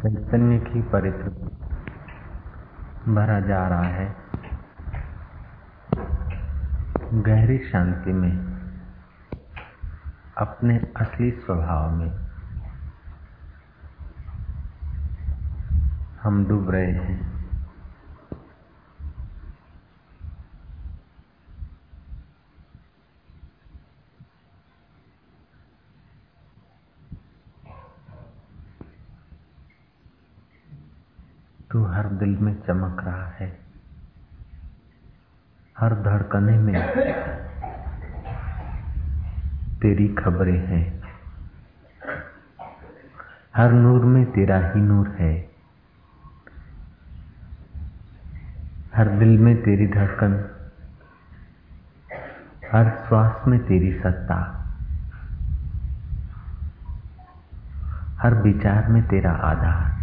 [0.00, 1.30] चैतन्य की परित्र
[3.14, 4.06] भरा जा रहा है।
[7.26, 8.32] गहरी शांति में,
[10.38, 12.10] अपने असली स्वभाव में
[16.22, 17.40] हम डूब रहे हैं
[31.70, 33.58] तू हर दिल में चमक रहा है।
[35.78, 36.88] हर धड़कने में
[39.82, 41.02] तेरी खबरें हैं।
[43.56, 45.50] हर नूर में तेरा ही नूर है।
[48.96, 50.32] हर दिल में तेरी धड़कन,
[52.72, 54.38] हर श्वास में तेरी सत्ता,
[58.18, 59.99] हर विचार में तेरा आधार।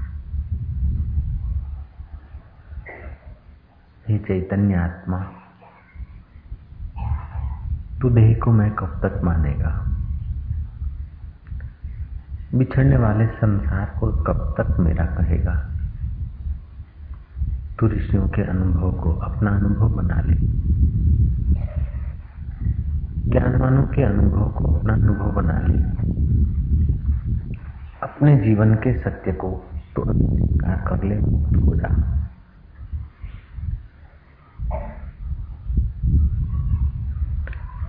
[4.07, 5.25] हे चैतन्य आत्मा।
[8.01, 9.87] तू देह को मैं कब तक मानेगा?
[12.55, 15.69] बिछड़ने वाले संसार को कब तक मेरा कहेगा?
[17.79, 20.35] तू ऋषियों के अनुभव को अपना अनुभव बना ले।
[23.31, 25.83] ज्ञानवानों के अनुभव को अपना अनुभव बना ले।
[28.03, 30.03] अपने जीवन के सत्य को तो
[30.85, 31.17] कर ले
[31.77, 32.23] जा।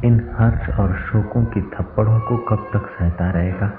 [0.08, 3.72] इन हर्ष और शोकों की थप्पड़ों को कब तक सहता रहेगा?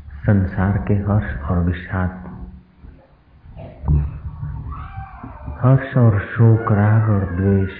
[0.00, 2.10] संसार के हर्ष और विषाद।
[5.60, 7.70] हर्ष और शोक, राग और द्वेष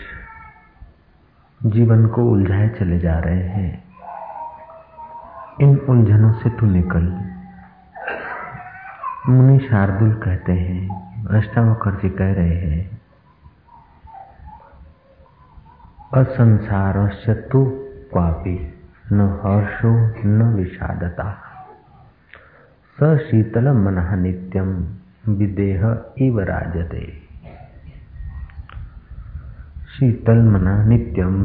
[1.63, 3.85] जीवन को उलझाए चले जा रहे हैं।
[5.61, 7.25] इन उलझनों से तू निकल।
[9.29, 13.00] मुनि शार्दुल कहते हैं अष्टावकर जी कह रहे हैं
[16.15, 17.65] असंसारस्य तु
[18.13, 18.75] क्वापि
[19.13, 21.39] न हर्षो न विषादता।
[23.01, 24.87] स शीतल मन नित्यम
[25.35, 27.13] विदेह इव राजते।
[29.99, 31.43] शीतल मना नित्यम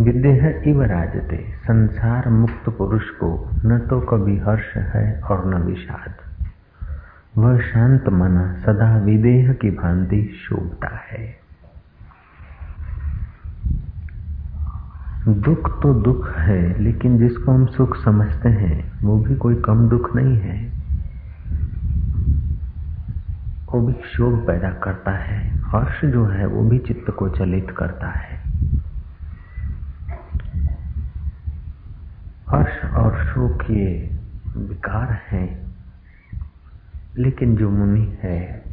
[0.00, 6.14] विदेह इव राजते। संसार मुक्त पुरुष को न तो कभी हर्ष है और न विषाद।
[7.38, 11.47] वह शांत मना सदा विदेह की भांति शोभता है।
[15.28, 20.16] दुख तो दुख है, लेकिन जिसको हम सुख समझते हैं, वो भी कोई कम दुख
[20.16, 20.72] नहीं है।
[23.74, 28.08] वो भी शोभ पैदा करता है, हर्ष जो है, वो भी चित्त को चलित करता
[28.08, 28.38] है।
[32.48, 34.18] हर्ष और शोक ये
[34.56, 35.66] विकार हैं,
[37.18, 38.64] लेकिन जो मुनि है,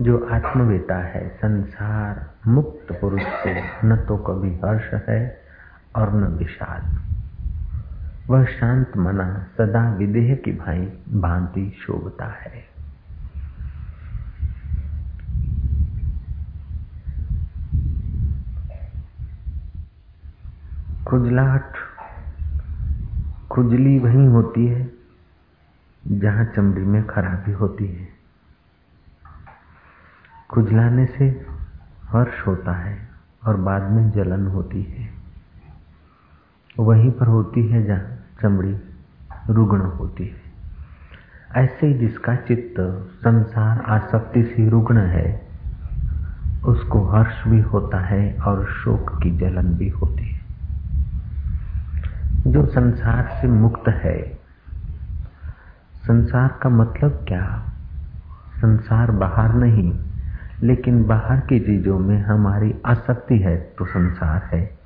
[0.00, 3.52] जो आत्मवेता है, संसार मुक्त पुरुष को
[3.88, 5.42] न तो कभी हर्ष है
[5.96, 7.02] और न विषाद।
[8.30, 10.80] वह शांत मना सदा विदेह की भाई
[11.20, 12.64] भांति शोभता है।
[21.08, 21.72] खुजलाहट
[23.50, 24.92] खुजली वहीं होती है
[26.04, 28.08] जहाँ चमड़ी में खराबी होती है।
[30.50, 31.55] खुजलाने से
[32.08, 33.08] हर्ष होता है
[33.46, 35.08] और बाद में जलन होती है।
[36.78, 38.00] वहीं पर होती है जहाँ
[38.42, 38.76] चमड़ी
[39.50, 40.46] रुग्ण होती है।
[41.64, 42.80] ऐसे ही जिसका चित्त
[43.14, 45.48] संसार आसक्ति से रुग्ण है,
[46.64, 50.40] उसको हर्ष भी होता है और शोक की जलन भी होती है।
[52.46, 54.38] जो संसार से मुक्त है,
[55.94, 57.72] संसार का मतलब क्या?
[58.56, 60.15] संसार बाहर नहीं
[60.62, 64.78] लेकिन बाहर की चीज़ों में हमारी आसक्ति है तो संसार है।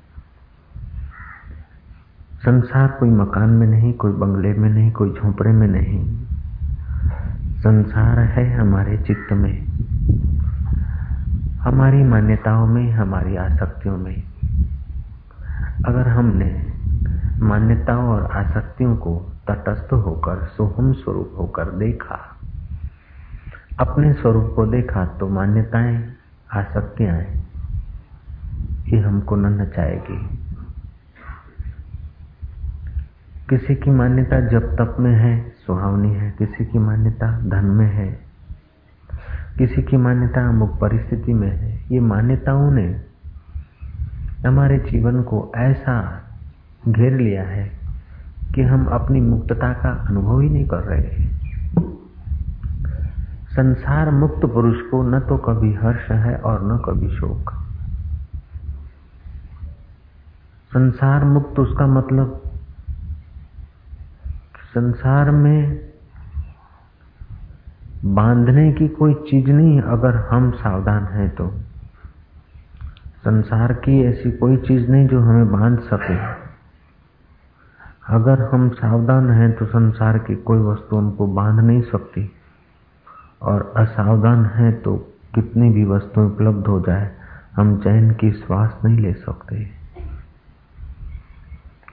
[2.45, 6.25] संसार कोई मकान में नहीं, कोई बंगले में नहीं, कोई झोपड़े में नहीं।
[7.57, 9.65] संसार है हमारे चित्त में,
[11.57, 14.23] हमारी मान्यताओं में, हमारी आसक्तियों में।
[15.85, 16.73] अगर हमने
[17.41, 22.30] मान्यताओं और आसक्तियों को तटस्थ होकर सोहम स्वरूप होकर देखा
[23.79, 26.13] अपने स्वरूप को देखा तो मान्यताएँ,
[26.53, 27.21] आसक्तियाँ
[28.87, 30.37] ये हमको न नचाएगी।
[33.49, 38.19] किसी की मान्यता जब तप में है, सुहावनी है। किसी की मान्यता धन में है।
[39.57, 43.01] किसी की मान्यता अमुक परिस्थिति में है। ये मान्यताओं ने
[44.47, 46.23] हमारे जीवन को ऐसा
[46.87, 47.71] घेर लिया है
[48.55, 51.40] कि हम अपनी मुक्तता का अनुभव ही नहीं कर रहे।
[53.51, 57.49] संसार मुक्त पुरुष को न तो कभी हर्ष है और न कभी शोक।
[60.73, 62.43] संसार मुक्त उसका मतलब
[64.75, 65.89] संसार में
[68.05, 71.47] बांधने की कोई चीज़ नहीं, अगर हम सावधान हैं तो।
[73.25, 76.17] संसार की ऐसी कोई चीज़ नहीं जो हमें बाँध सके।
[78.15, 82.31] अगर हम सावधान हैं तो संसार की कोई वस्तु हमको बाँध नहीं सकती।
[83.41, 84.95] और असावधान है तो
[85.35, 87.11] कितनी भी वस्तु उपलब्ध हो जाए,
[87.55, 89.65] हम चैन की श्वास नहीं ले सकते।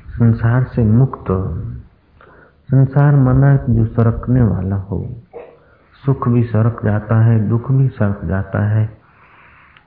[0.09, 1.25] संसार से मुक्त,
[2.71, 5.09] संसार मना जो सरकने वाला हो।
[6.07, 8.99] सुख भी सरक जाता है, दुख भी सरक जाता है।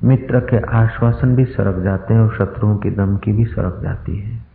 [0.04, 4.46] मित्र के आश्वासन भी सरक जाते हैं और शत्रुओं की धमकी भी सरक जाती है।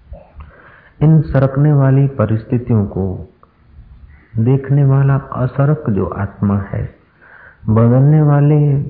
[1.03, 3.33] इन सरकने वाली परिस्थितियों को
[4.39, 6.96] देखने वाला असरक जो आत्मा है
[7.69, 8.83] बदलने वाले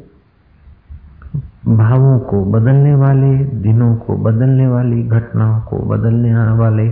[1.76, 6.88] भावों को, बदलने वाले दिनों को, बदलने वाली घटनाओं को, बदलने वाले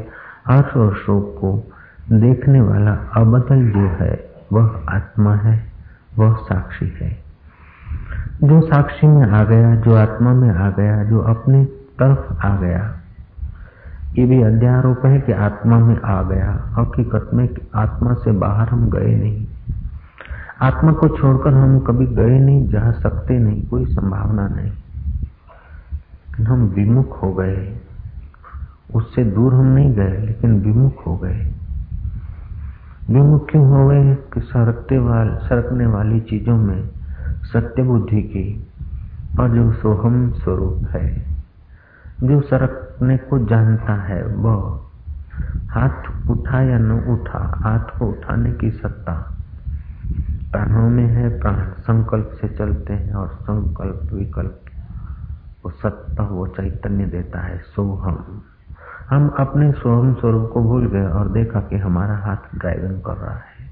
[0.49, 1.73] हर्ष और शोक को
[2.13, 5.73] देखने वाला अबदल जो है, वह आत्मा है,
[6.19, 7.25] वह साक्षी है।
[8.45, 11.65] जो साक्षी में आ गया, जो आत्मा में आ गया, जो अपने
[11.99, 12.93] तरफ़ आ गया,
[14.19, 18.91] ये भी अध्यारोप है कि आत्मा में आ गया। हकीकत में आत्मा से बाहर हम
[18.91, 19.47] गए नहीं।
[20.65, 24.73] आत्मा को छोड़कर हम कभी गए नहीं जा सकते नहीं, कोई संभावना नहीं।
[26.45, 27.79] हम विमुख हो गए।
[28.95, 31.53] उससे दूर हम नहीं गए, लेकिन विमुख हो गए।
[33.11, 34.15] विमुख क्यों हो गए?
[34.15, 36.91] कि सरकते वाल, सरकने वाली चीज़ों में
[37.29, 38.67] सत्य बुद्धि की
[39.41, 41.27] और जो सोहम स्वरूप है।
[42.25, 44.81] जो सरकने को जानता है, वह
[45.69, 49.34] हाथ उठा या न उठा, हाथ को उठाने की सत्ता
[50.55, 54.61] प्राणों में है, प्राण संकल्प से चलते हैं और संकल्प विकल्प
[55.65, 58.43] वो सत्ता वो चैतन्य देता है, सोहम।
[59.11, 63.35] हम अपने सोहम स्वरूप को भूल गए और देखा कि हमारा हाथ ड्राइविंग कर रहा
[63.35, 63.71] है।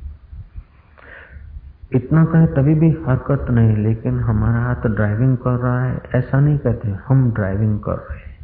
[1.93, 6.58] इतना कहे तभी भी हरकत नहीं, लेकिन हमारा हाथ ड्राइविंग कर रहा है। ऐसा नहीं
[6.58, 8.38] कहते, हम ड्राइविंग कर रहे हैं।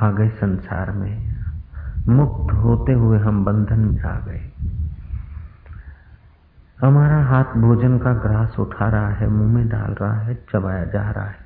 [0.00, 1.34] आ गए संसार में
[2.08, 4.51] मुक्त होते हुए हम बंधन में आ गए।
[6.82, 11.10] हमारा हाथ भोजन का ग्रास उठा रहा है, मुँह में डाल रहा है, चबाया जा
[11.10, 11.36] रहा है।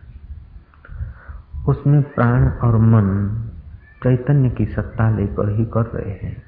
[1.69, 3.29] उसमें प्राण और मन
[4.03, 6.43] चैतन्य की सत्ता लेकर ही कर रहे हैं।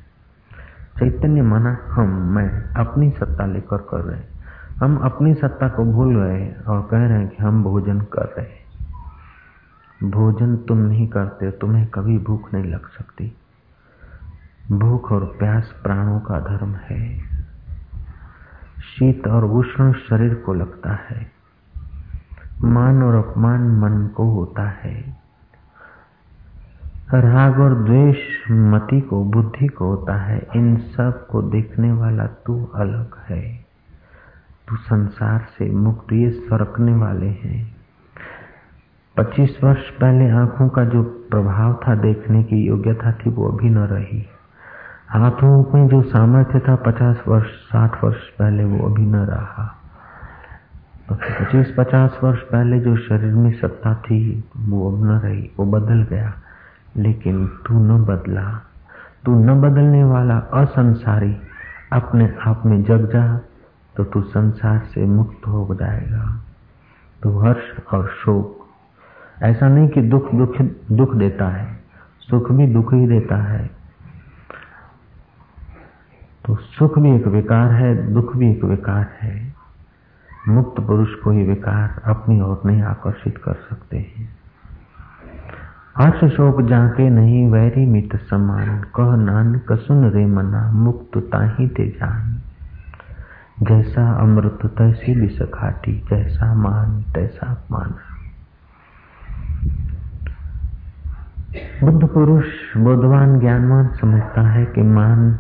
[0.99, 4.29] चैतन्य माना हम, मैं अपनी सत्ता लेकर कर रहे हैं।
[4.81, 8.47] हम अपनी सत्ता को भूल गए और कह रहे हैं कि हम भोजन कर रहे
[8.47, 8.59] हैं।
[10.11, 13.37] भोजन तुम नहीं करते, तुम्हें कभी भूख नहीं लग सकती।
[14.73, 17.38] भूख और प्यास प्राणों का धर्म है।
[18.97, 21.31] शीत और उष्ण शरीर को लगता है।
[22.65, 25.17] मान और अपमान मन को होता है।
[27.15, 33.11] राग और द्वेष मति को, बुद्धि को होता है। इन सबको देखने वाला तू अलग
[33.29, 33.67] है।
[34.69, 37.77] तू संसार से मुक्त, ये सरकने वाले हैं।
[39.17, 43.79] पच्चीस वर्ष पहले आँखों का जो प्रभाव था देखने की योग्यता थी, वो अभी न
[43.79, 44.27] रही।
[45.09, 49.77] हाथों में जो सामर्थ्य था, पचास वर्ष, साठ वर्ष पहले वो अभी न रहा।
[51.11, 56.03] पच्चीस, पचास वर्ष पहले जो शरीर में सत्ता थी, वो अब न रही, वो बदल
[56.03, 56.33] गया।
[56.97, 58.63] लेकिन तू न बदला।
[59.25, 61.37] तू न बदलने वाला असंसारी
[61.93, 63.41] अपने आप में जग जा
[63.97, 66.45] तो तू संसार से मुक्त हो जाएगा।
[67.23, 68.67] तो हर्ष और शोक।
[69.43, 70.63] ऐसा नहीं कि दुख दुख
[70.93, 71.79] दुख देता है,
[72.21, 73.78] सुख भी दुख ही देता है।
[76.49, 79.55] तो सुख भी एक विकार है, दुख भी एक विकार है।
[80.49, 84.29] मुक्त पुरुष को ही विकार अपनी ओर नहीं आकर्षित कर सकते हैं।
[85.99, 91.89] हर्ष शोक जाके नहीं वैरी मित समान। कह नान कसुन रे मना, मुक्त ताही ते
[91.89, 92.43] जान।
[93.63, 97.95] जैसा अमृत तैसी विष खाटी, जैसा मान तैसा मान
[101.85, 102.45] बुद्ध पुरुष
[102.77, 105.39] बुद्धवान ज्ञानवान समझता है कि मान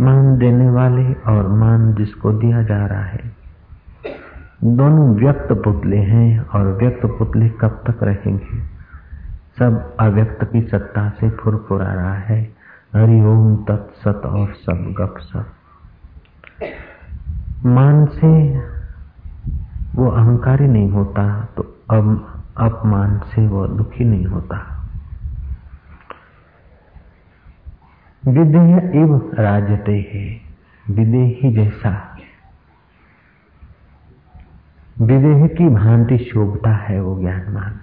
[0.00, 3.36] मान देने वाले और मान जिसको दिया जा रहा है।
[4.64, 8.62] दोनों व्यक्त पुतले हैं और व्यक्त पुतले कब तक रहेंगे?
[9.58, 12.42] सब अव्यक्त की सत्ता से फुरफुरा रहा है।
[12.94, 15.44] हरिओम तत्सत और सब गप सब
[17.66, 18.58] मान से
[19.94, 24.77] वो अहंकारी नहीं होता तो अब अपमान से वो दुखी नहीं होता।
[28.26, 30.40] विदेह इव राजते है
[30.94, 32.16] विदेही जैसा।
[35.00, 37.80] विदेह की भांति शोभता है वो ज्ञान ज्ञानमान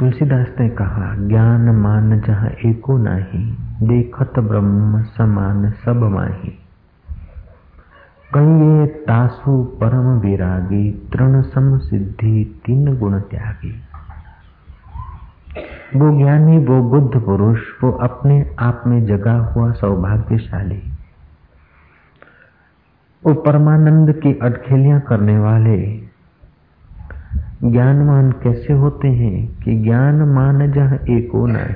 [0.00, 6.58] तुलसीदास ने कहा, ज्ञान मान जहाँ एको नाही, देखत ब्रह्म समान सब माही।
[8.34, 13.82] कहिए तासु परम विरागी, तृण सम सिद्धि तीन गुण त्यागी।
[15.96, 20.82] वो ज्ञानी, वो बुद्ध पुरुष, वो अपने आप में जगा हुआ सौभाग्यशाली।
[23.26, 26.10] वो परमानंद की अटखेलियाँ करने वाले।
[27.64, 31.74] ज्ञानमान कैसे होते हैं कि ज्ञान मान जहाँ एक हो नहीं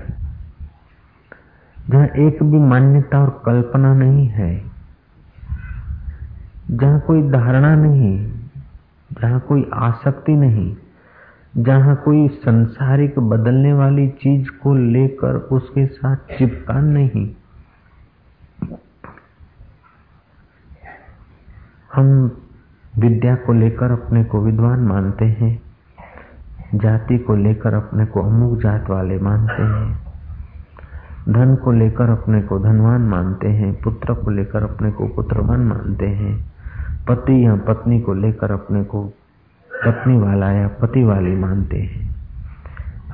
[1.91, 4.63] जहाँ एक भी मान्यता और कल्पना नहीं है।
[6.71, 8.33] जहाँ कोई धारणा नहीं,
[9.13, 10.77] जहाँ कोई आसक्ति नहीं।
[11.57, 17.29] जहाँ कोई संसारिक बदलने वाली चीज़ को लेकर उसके साथ चिपका नहीं।
[21.95, 22.37] हम
[22.99, 25.63] विद्या को लेकर अपने को विद्वान मानते हैं,
[26.75, 30.05] जाति को लेकर अपने को अमुक जात वाले मानते हैं,
[31.29, 36.07] धन को लेकर अपने को धनवान मानते हैं, पुत्र को लेकर अपने को पुत्रवान मानते
[36.07, 36.37] हैं,
[37.09, 39.11] पति या पत्नी को लेकर अपने को
[39.75, 42.15] पत्नी वाला या पति वाली मानते हैं।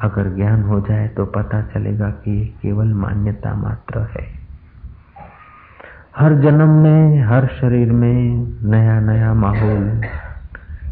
[0.02, 4.40] अगर ज्ञान हो जाए तो पता चलेगा कि ये केवल मान्यता मात्र है।
[6.16, 10.02] हर जन्म में, हर शरीर में नया नया माहौल,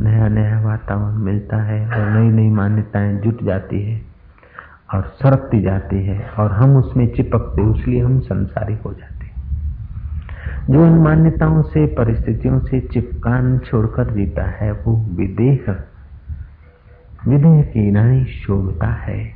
[0.01, 4.03] नया नया वातावरण मिलता है और नई नई मान्यताएँ जुट जाती है
[4.95, 9.08] और सरकती जाती है और हम उसमें चिपकते इसलिए हम संसारी हो जाते
[10.71, 15.77] जो इन मान्यताओं से, परिस्थितियों से चिपकान छोड़कर जीता है, वो विदेह
[17.29, 19.33] विदेह की नाई शोभता है।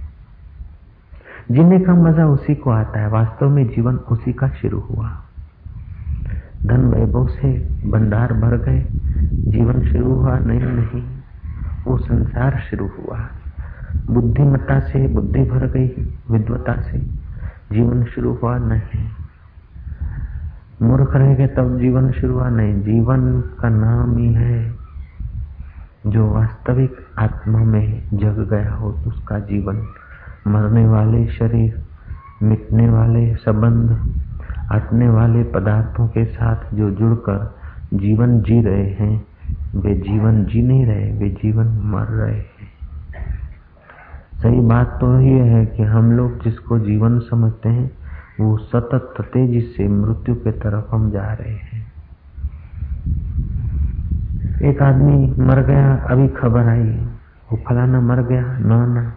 [1.50, 5.22] जीने का मज़ा उसी को आता है। वास्तव में जीवन उसी का शुरू हुआ।
[6.66, 7.48] धन वैभव से
[7.90, 8.86] भंडार भर गए।
[9.50, 11.02] जीवन शुरू हुआ नहीं नहीं,
[11.86, 13.28] वो संसार शुरू हुआ।
[14.10, 16.98] बुद्धिमत्ता से बुद्धि भर गई विद्वता से
[17.72, 19.21] जीवन शुरू हुआ, नहीं।
[20.82, 24.74] मूर्ख रहेंगे तब जीवन शुरू हुआ नहीं। जीवन का नाम ही है
[26.06, 29.82] जो वास्तविक आत्मा में जग गया हो, उसका जीवन।
[30.46, 31.82] मरने वाले शरीर,
[32.42, 34.14] मिटने वाले संबंध,
[34.72, 37.54] हटने वाले पदार्थों के साथ जो जुड़कर
[37.94, 39.26] जीवन जी रहे हैं,
[39.74, 42.72] वे जीवन जी नहीं रहे, वे जीवन मर रहे हैं।
[44.42, 47.90] सही बात तो ये है कि हम लोग जिसको जीवन समझते हैं
[48.42, 51.92] वो सतत तेज़ी से मृत्यु के तरफ़ हम जा रहे हैं।
[54.62, 57.08] एक आदमी मर गया, अभी खबर आई।
[57.52, 59.12] वो फलाना मर गया ना ना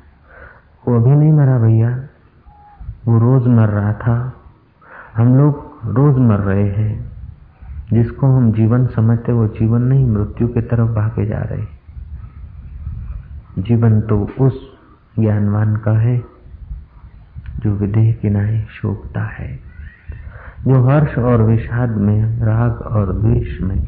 [0.87, 1.99] वो अभी नहीं मरा भैया।
[3.07, 4.33] वो रोज मर रहा था।
[5.15, 7.11] हम लोग रोज मर रहे हैं।
[7.93, 11.65] जिसको हम जीवन समझते, वो जीवन नहीं, मृत्यु की तरफ़ भागे जा रहे।
[13.61, 14.53] जीवन तो उस
[15.19, 16.34] ज्ञानवान का है।
[17.59, 19.59] जो विदेह किनारे शोकता है,
[20.67, 23.85] जो हर्ष और विषाद में, राग और द्वेष में,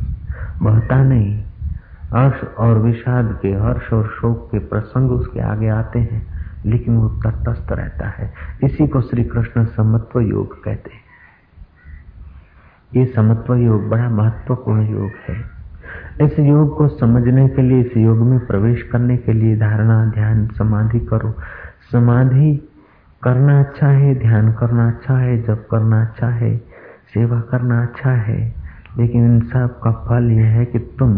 [0.61, 1.43] बहता नहीं,
[2.15, 6.27] हर्ष और विषाद के, हर्ष और शोक के प्रसंग उसके आगे आते हैं,
[6.65, 8.33] लेकिन वो तटस्थ रहता है।
[8.63, 11.07] इसी को श्री कृष्ण समत्व योग कहते हैं।
[12.95, 15.57] ये समत्व योग बड़ा महत्वपूर्ण योग है।
[16.21, 20.47] इस योग को समझने के लिए, इस योग में प्रवेश करने के लिए धारणा, ध्यान,
[20.47, 21.33] समाधि करो।
[21.91, 22.66] समाधि
[23.27, 26.57] करना अच्छा है, ध्यान करना अच्छा है, जप करना अच्छा है,
[27.13, 28.55] सेवा करना अच्छा है,
[28.97, 31.09] लेकिन इन सब का फल यह है कि तुम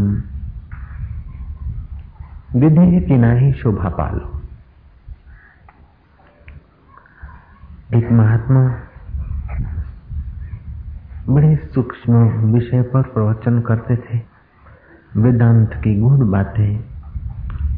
[2.56, 4.42] विधि की ही शोभा पालो
[7.98, 8.76] एक महात्मा
[11.30, 12.14] बड़े सूक्ष्म
[12.54, 14.22] विषय पर प्रवचन करते थे।
[15.18, 16.82] वेदांत की गूढ़ बातें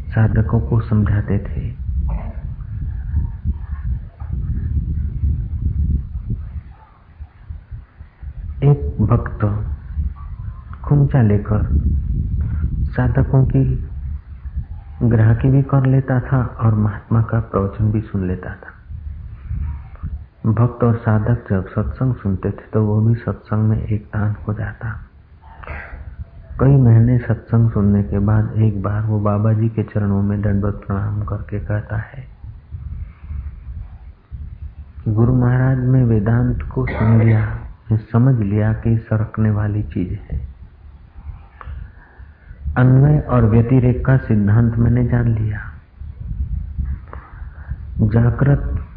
[0.07, 1.80] साधकों को समझाते थे।
[8.63, 9.43] एक भक्त
[10.83, 11.61] खुमचा लेकर
[12.87, 13.63] साधकों की
[15.03, 20.95] ग्राहकी भी कर लेता था और महात्मा का प्रवचन भी सुन लेता था। भक्त और
[20.95, 24.91] साधक जब सत्संग सुनते थे तो वो भी सत्संग में एक तान हो जाता।
[26.59, 30.83] कई महीने सत्संग सुनने के बाद एक बार वो बाबा जी के चरणों में दंडवत
[30.87, 32.27] प्रणाम करके कहता है,
[35.07, 37.45] गुरु महाराज, में वेदांत को सुन लिया
[37.97, 40.47] समझ लिया कि सरकने वाली चीज़ है।
[42.77, 45.71] अन्वय और व्यतिरेक का सिद्धांत मैंने जान लिया।
[48.01, 48.87] जागृत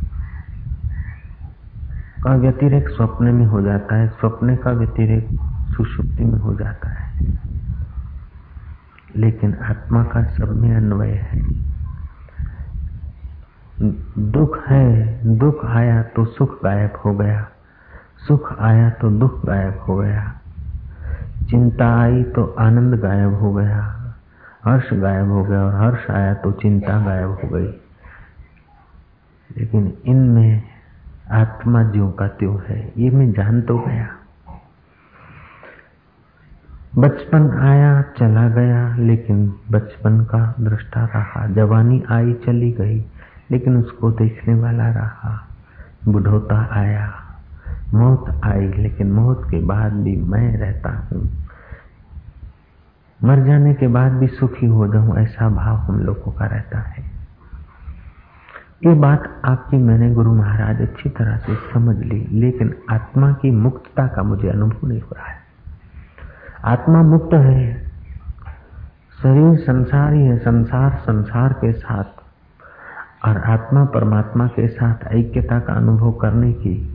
[2.24, 5.28] का व्यतिरेक स्वप्न में हो जाता है, स्वप्न का व्यतिरेक
[5.76, 7.38] सुषुप्ति में हो जाता है।
[9.16, 11.40] लेकिन आत्मा का सब में अन्वय है।
[14.18, 17.48] दुख है, दुख आया तो सुख गायब हो गया।
[18.28, 20.34] सुख आया तो दुख गायब हो गया।
[21.50, 24.00] चिंता आई तो आनंद गायब हो गया।
[24.64, 27.80] हर्ष गायब हो गया और हर्ष आया तो चिंता गायब हो गई।
[29.58, 30.62] लेकिन इनमें
[31.30, 34.08] आत्मा ज्यो का त्यों है, ये मैं जान तो गया।
[36.98, 43.04] बचपन आया, चला गया, लेकिन बचपन का दृष्टा रहा। जवानी आई, चली गई,
[43.50, 45.48] लेकिन उसको देखने वाला रहा।
[46.08, 47.23] बुढ़ोता आया।
[47.92, 51.44] मौत आई, लेकिन मौत के बाद भी मैं रहता हूँ।
[53.24, 57.14] मर जाने के बाद भी सुखी हो जाऊँ, ऐसा भाव हम लोगों का रहता है।
[58.86, 64.06] ये बात आपकी मैंने गुरु महाराज अच्छी तरह से समझ ली, लेकिन आत्मा की मुक्तता
[64.06, 65.38] का मुझे अनुभव नहीं हो रहा है।
[66.64, 67.84] आत्मा मुक्त है,
[69.22, 72.04] शरीर संसार ही संसार संसार के साथ,
[73.26, 76.93] और आत्मा परमात्मा के साथ, ऐक्यता का अनुभव करने की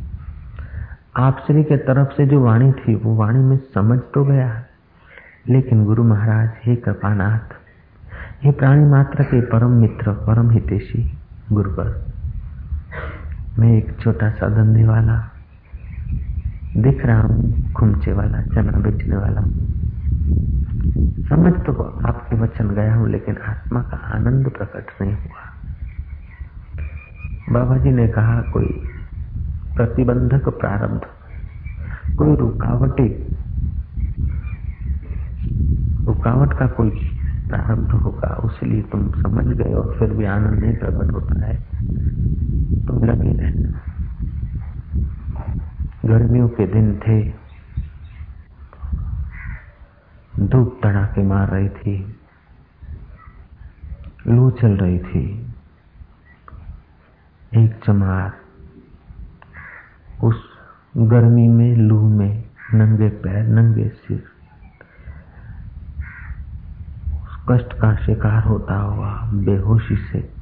[1.19, 4.63] आप श्री के तरफ़ से जो वाणी थी, वो वाणी में समझ तो गया
[5.49, 7.53] लेकिन गुरु महाराज, हे कृपानाथ,
[8.43, 11.17] हे प्राणी मात्र के परम मित्र, परम हितेशी
[11.51, 12.05] गुरुवर,
[13.59, 15.29] मैं एक छोटा सा धंधे वाला,
[16.77, 19.41] दिख रहा हूँ, खुमचे वाला, चना बेचने वाला।
[21.29, 25.43] समझ तो आपके वचन गया हूँ, लेकिन आत्मा का आनंद प्रकट नहीं हुआ।
[27.51, 28.99] बाबा जी ने कहा, कोई
[29.79, 31.01] प्रतिबंधक प्रारब्ध
[32.17, 33.27] कोई रुकावटे?
[36.05, 36.89] रुकावट का कोई
[37.50, 41.55] प्रारब्ध होगा, उसलिए तुम समझ गए और फिर भी आनंद नहीं प्रकट होता है।
[42.86, 43.79] तुम लगे रहना।
[46.05, 47.34] गर्मियों के दिन थे।
[50.39, 52.15] धूप तड़ाके मार रही थी।
[54.27, 55.54] लू चल रही थी।
[57.56, 58.48] एक चमार।
[60.23, 60.36] उस
[60.97, 64.23] गर्मी में, लू में, नंगे पैर, नंगे सिर।
[67.23, 70.34] उस कष्ट का शिकार होता हुआ, बेहोशी से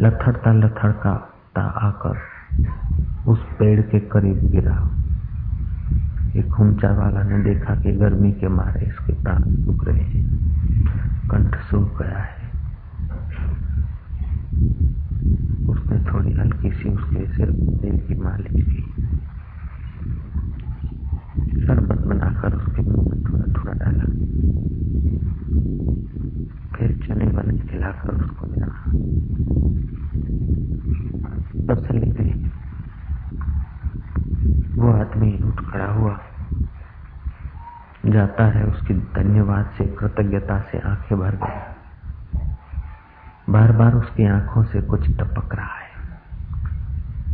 [0.00, 2.18] लथड़ता लथड़ता आकर
[3.26, 4.88] उस पेड़ के करीब गिरा।
[6.36, 10.42] एक ऊँचा वाला ने देखा कि गर्मी के मारे इसके प्राण सूख रहे हैं।
[11.28, 12.42] कंठ सूख गया है।
[15.68, 18.82] उसने थोड़ी हल्की सी उसके सिर तेल की मालिश की।
[21.66, 24.04] शरबत बनाकर उसके मुँह में थोड़ा थोड़ा डाला।
[26.76, 28.66] फिर चने बने खिलाकर उसको दिया
[31.74, 32.50] तसली गई
[34.76, 36.20] वो आदमी उठ खड़ा हुआ।
[38.06, 41.81] जाता है उसकी धन्यवाद से, कृतज्ञता से आँखें भर गई
[43.92, 45.90] बार उसकी आँखों से कुछ टपक रहा है।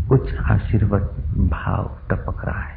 [0.09, 1.03] कुछ आशीर्वाद
[1.51, 2.77] भाव टपक रहा है।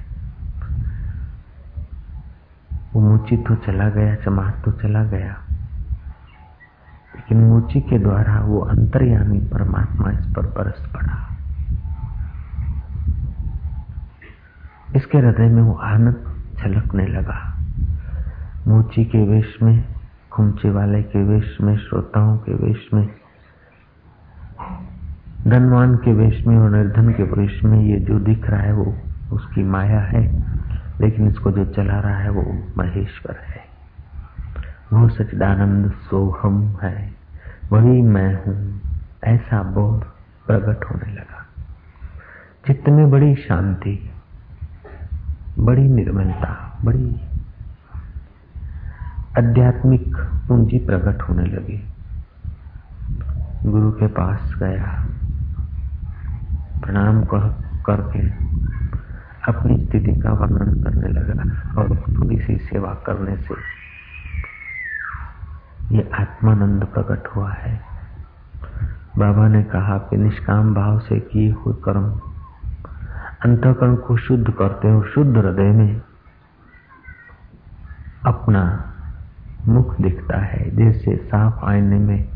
[2.94, 5.36] वो मूची तो चला गया चमात तो चला गया,
[7.16, 11.18] लेकिन मूची के द्वारा वो अंतर्यामी परमात्मा इस पर बरस पड़ा।
[14.96, 16.28] इसके हृदय में वो आनंद
[16.60, 17.40] छलकने लगा।
[18.68, 19.84] मूची के वेश में,
[20.32, 23.08] खुमचे वाले के वेश में, श्रोताओं के वेश में
[25.52, 28.98] धनवान के वेश में और निर्धन के वेश में ये जो दिख रहा है वो
[29.32, 30.44] उसकी माया है,
[31.02, 32.42] लेकिन इसको जो चला रहा है वो
[32.78, 33.62] महेश्वर है।
[34.94, 37.14] वो सचिदानंद सोहम है।
[37.72, 38.82] वही मैं हूँ।
[39.24, 40.04] ऐसा बोध
[40.48, 41.46] प्रकट होने लगा।
[42.68, 44.10] चित्त में बड़ी शांति,
[45.60, 47.22] बड़ी निर्मलता, बड़ी
[49.38, 51.88] आध्यात्मिक पूंजी प्रकट होने लगी।
[53.66, 55.06] गुरु के पास गया।
[56.82, 57.48] प्रणाम कर
[57.86, 58.20] करके
[59.48, 61.44] अपनी स्थिति का वर्णन करने लगा
[61.82, 63.56] और थोड़ी सी सेवा करने से
[65.96, 67.80] ये आत्मानंद प्रकट हुआ है।
[69.18, 72.06] बाबा ने कहा कि निष्काम भाव से किए हुए कर्म
[73.46, 76.02] अंतकरण को शुद्ध करते और शुद्ध हृदय में
[78.26, 78.64] अपना
[79.68, 82.30] मुख दिखता है, जैसे साफ़ आईने में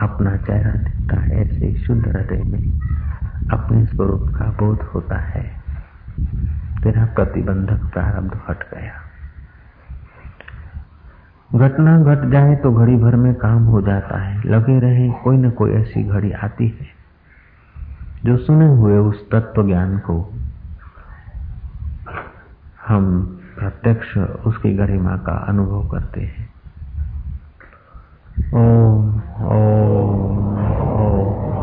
[0.00, 2.60] अपना चेहरा दिखता है, ऐसे शुद्ध हृदय में
[3.52, 5.64] अपने स्वरूप का बोध होता है।
[6.82, 8.92] तेरा प्रतिबंधक प्रारब्ध हट गया।
[11.54, 15.50] घटना घट जाए तो घड़ी भर में काम हो जाता है। लगे रहे कोई न
[15.50, 16.86] कोई ऐसी घड़ी आती है,
[18.24, 20.34] जो सुने हुए उस तत्व ज्ञान को।
[22.88, 26.50] हम प्रत्यक्ष उसकी गरिमा का अनुभव करते हैं।
[28.54, 31.55] ओम ओम।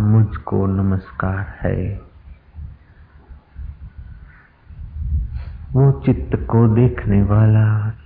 [0.00, 2.00] मुझको नमस्कार है।
[5.72, 7.97] वो चित्त को देखने वाला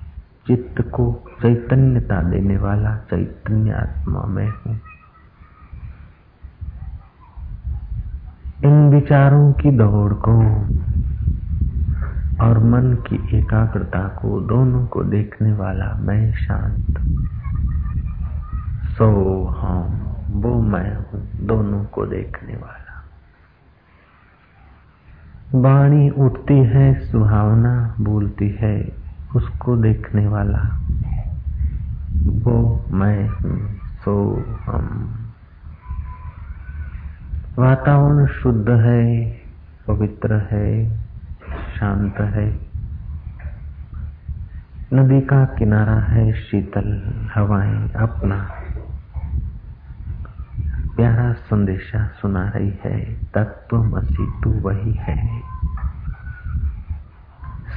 [0.46, 4.80] चित्त को चैतन्यता देने वाला चैतन्य आत्मा में हूँ।
[8.64, 10.38] इन विचारों की दौड़ को
[12.46, 16.98] और मन की एकाग्रता को दोनों को देखने वाला मैं शांत।
[18.86, 23.04] सो हम, वो मैं हूँ, दोनों को देखने वाला।
[25.54, 29.01] वाणी उठती है, सुहावना बोलती है
[29.36, 30.78] उसको देखने वाला।
[32.22, 33.28] वो मैं
[34.04, 35.18] सो हम।
[37.58, 39.24] वातावरण शुद्ध है,
[39.88, 40.98] पवित्र है,
[41.78, 42.60] शांत है।
[44.94, 47.02] नदी का किनारा है, शीतल
[47.34, 48.50] हवाएँ अपना।
[50.96, 55.40] प्यारा संदेशा सुना रही है, तत्व मसी तू वही है।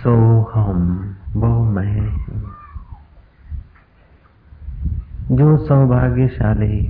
[0.03, 2.25] सो हम। वो मैं
[5.31, 6.87] जो सौभाग्यशाली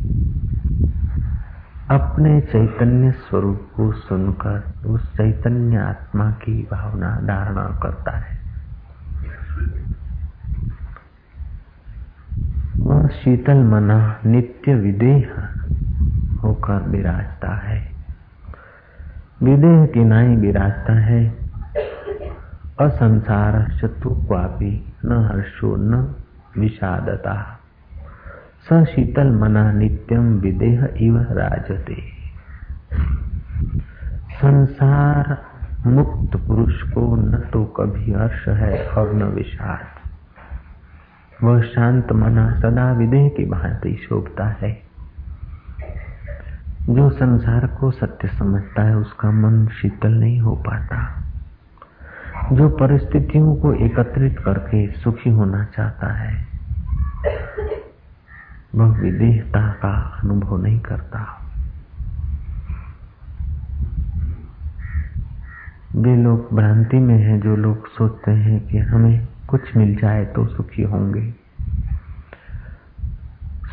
[1.89, 8.39] अपने चैतन्य स्वरूप को सुनकर उस चैतन्य आत्मा की भावना धारणा करता है।
[12.77, 15.49] वह शीतल मना नित्य विदेह
[16.43, 17.91] होकर विराजता है।
[19.43, 21.44] विदेह की नाई विराजता है।
[22.81, 26.15] असंसार शत्रुक्वापी न हर्षो न
[26.57, 27.59] विषादता।
[28.69, 31.95] स शीतल मना नित्यम विदेह इव राजते।
[34.31, 35.45] संसार
[35.87, 39.85] मुक्त पुरुष को न तो कभी हर्ष है और न विषाद।
[41.43, 44.81] वह शांत मना सदा विदेह की भांति शोभता है।
[46.89, 51.24] जो संसार को सत्य समझता है, उसका मन शीतल नहीं हो पाता।
[52.53, 56.47] जो परिस्थितियों को एकत्रित करके सुखी होना चाहता है,
[58.75, 61.41] वह विदेहता का अनुभव नहीं करता।
[65.95, 70.47] वे लोग भ्रांति में हैं, जो लोग सोचते हैं कि हमें कुछ मिल जाए तो
[70.47, 71.33] सुखी होंगे।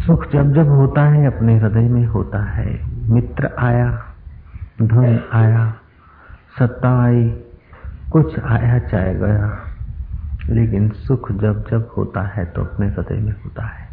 [0.06, 4.04] सुख जब जब होता है, अपने हृदय में होता है। मित्र आया,
[4.82, 5.74] धन आया,
[6.58, 7.44] सत्ता आई
[8.12, 9.74] कुछ आया चाहे गया,
[10.48, 13.88] लेकिन सुख जब जब होता है तो अपने हृदय में होता है।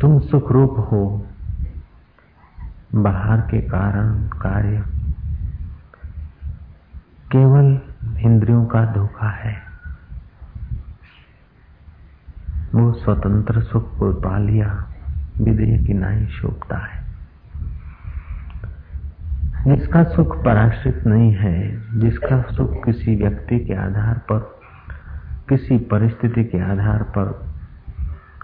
[0.00, 1.26] तुम सुख रूप हो,
[2.94, 4.84] बाहर के कारण कार्य।
[7.32, 7.80] केवल
[8.20, 9.62] इंद्रियों का धोखा है।
[12.74, 14.86] वो स्वतंत्र सुख को पा लिया
[15.40, 17.03] विदेह की नाई शोभता है।
[19.68, 24.60] जिसका सुख पराश्रित नहीं है, जिसका सुख किसी व्यक्ति के आधार पर,
[25.48, 27.54] किसी परिस्थिति के आधार पर,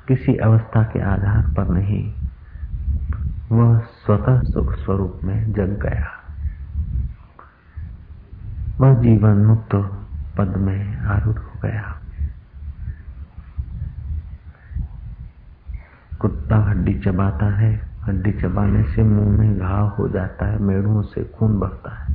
[0.09, 2.15] किसी अवस्था के आधार पर नहीं,
[3.53, 6.07] वह स्वतः सुख स्वरूप में जग गया।
[8.81, 9.75] वह जीवन मुक्त
[10.39, 11.97] पद में आरूढ़ हो गया।
[16.21, 21.25] कुत्ता हड्डी चबाता है हड्डी चबाने से मुँह में घाव हो जाता है मेड़ों से
[21.25, 22.15] खून बहता है।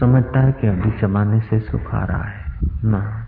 [0.00, 2.44] समझता है कि हड्डी चबाने से सुख आ रहा है।
[2.84, 3.26] ना,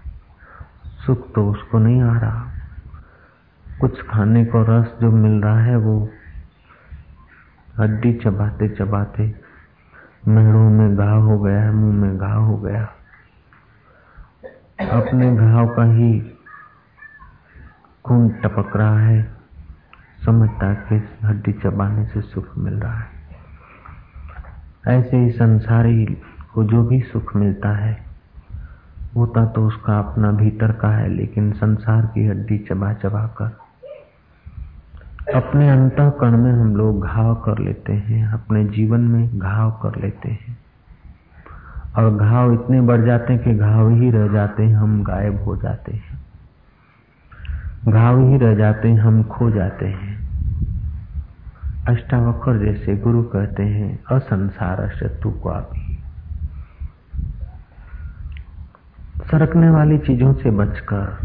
[1.06, 2.46] सुख तो उसको नहीं आ रहा।
[3.80, 6.10] कुछ खाने को रस जो मिल रहा है, वो
[7.78, 9.34] हड्डी चबाते चबाते
[10.28, 12.84] मेड़ों में घाव हो गया है, मुँह में घाव हो गया।
[14.90, 16.36] अपने घाव का ही
[18.04, 19.39] खून टपक रहा है।
[20.26, 23.20] समझता कि हड्डी चबाने से सुख मिल रहा है।
[24.88, 26.04] ऐसे ही संसारी
[26.54, 28.04] को जो भी सुख मिलता है,
[29.16, 33.58] होता तो उसका अपना भीतर का है, लेकिन संसार की हड्डी चबा चबा कर।
[35.34, 40.28] अपने अंतकरण में हम लोग घाव कर लेते हैं, अपने जीवन में घाव कर लेते
[40.28, 40.58] हैं।
[41.96, 45.56] और घाव इतने बढ़ जाते हैं कि घाव ही रह जाते हैं, हम गायब हो
[45.56, 46.09] जाते हैं।
[47.88, 50.10] घाव ही रह जाते हैं, हम खो जाते हैं।
[51.88, 55.70] अष्टावक्र जैसे गुरु कहते हैं, असंसार शत्रु को आप
[59.30, 61.18] सरकने वाली चीज़ों से बचकर,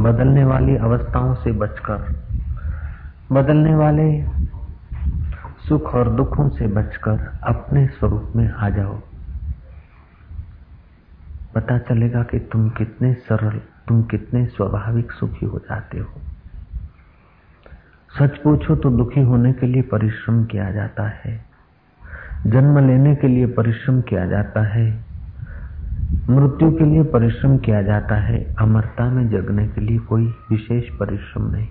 [0.00, 2.22] बदलने वाली अवस्थाओं से बचकर,
[3.32, 4.24] बदलने वाले
[5.68, 9.00] सुख और दुखों से बचकर अपने स्वरूप में आ जाओ।
[11.54, 16.20] पता चलेगा कि तुम कितने सरल तुम कितने स्वाभाविक सुखी हो जाते हो।
[18.18, 21.44] सच पूछो तो दुखी होने के लिए परिश्रम किया जाता है।
[22.46, 25.04] जन्म लेने के लिए परिश्रम किया जाता है।
[26.30, 31.50] मृत्यु के लिए परिश्रम किया जाता है। अमरता में जगने के लिए कोई विशेष परिश्रम
[31.50, 31.68] नहीं।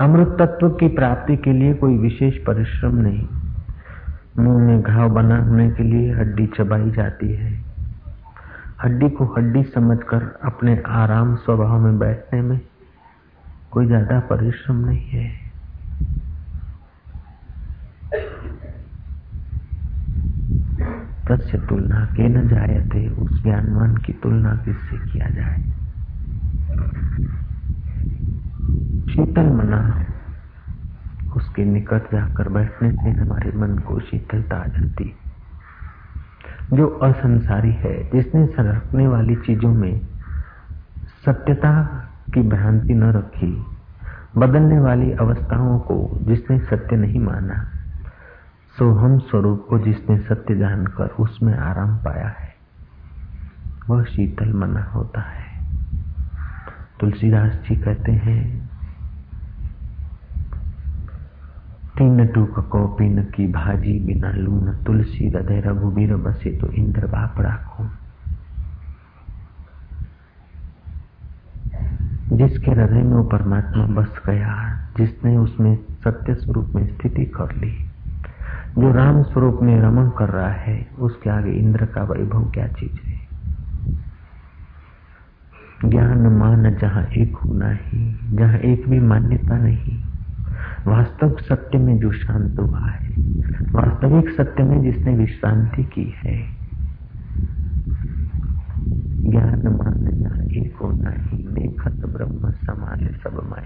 [0.00, 3.28] अमृत तत्व की प्राप्ति के लिए कोई विशेष परिश्रम नहीं।
[4.38, 7.71] मुँह में घाव बनाने के लिए हड्डी चबाई जाती है।
[8.84, 12.60] हड्डी को हड्डी समझकर अपने आराम स्वभाव में बैठने में
[13.70, 15.42] कोई ज़्यादा परिश्रम नहीं है।
[21.28, 22.48] तस्य तुलना के न
[22.88, 25.62] थे उस ज्ञानवान की तुलना किससे किया जाए?
[29.12, 30.06] शीतल मना,
[31.36, 35.14] उसके निकट जाकर बैठने से हमारे मन को शीतलता आ जाती।
[36.72, 40.00] जो असंसारी है, जिसने सरकने वाली चीज़ों में
[41.26, 41.72] सत्यता
[42.34, 43.52] की भ्रांति न रखी,
[44.38, 47.64] बदलने वाली अवस्थाओं को जिसने सत्य नहीं माना
[48.78, 52.54] सो हम स्वरूप को जिसने सत्य जानकर उसमें आराम पाया है,
[53.88, 55.50] वह शीतल मना होता है।
[57.00, 58.71] तुलसीदास जी कहते हैं
[61.98, 67.86] तीन टूक कौपीन की भाजी बिना लून, तुलसी, हृदय रघुबीर बसे तो इंद्र बाप राखो
[72.32, 77.70] जिसके हृदय में वो परमात्मा बस गया, जिसने उसमें सत्य स्वरूप में स्थिति कर ली।
[78.78, 83.08] जो राम स्वरूप में रमन कर रहा है, उसके आगे इंद्र का वैभव क्या चीज़
[83.08, 83.20] है?
[85.84, 90.11] ज्ञान मान जहाँ एक होना ही, जहाँ एक भी मान्यता नहीं।
[90.86, 93.08] वास्तव सत्य में जो शांत हुआ है,
[93.72, 96.56] वास्तविक सत्य में जिसने विश्रांति की है,
[99.30, 103.64] ज्ञान मान जहाँ एक होना ही देखत ब्रह्म समान सब माई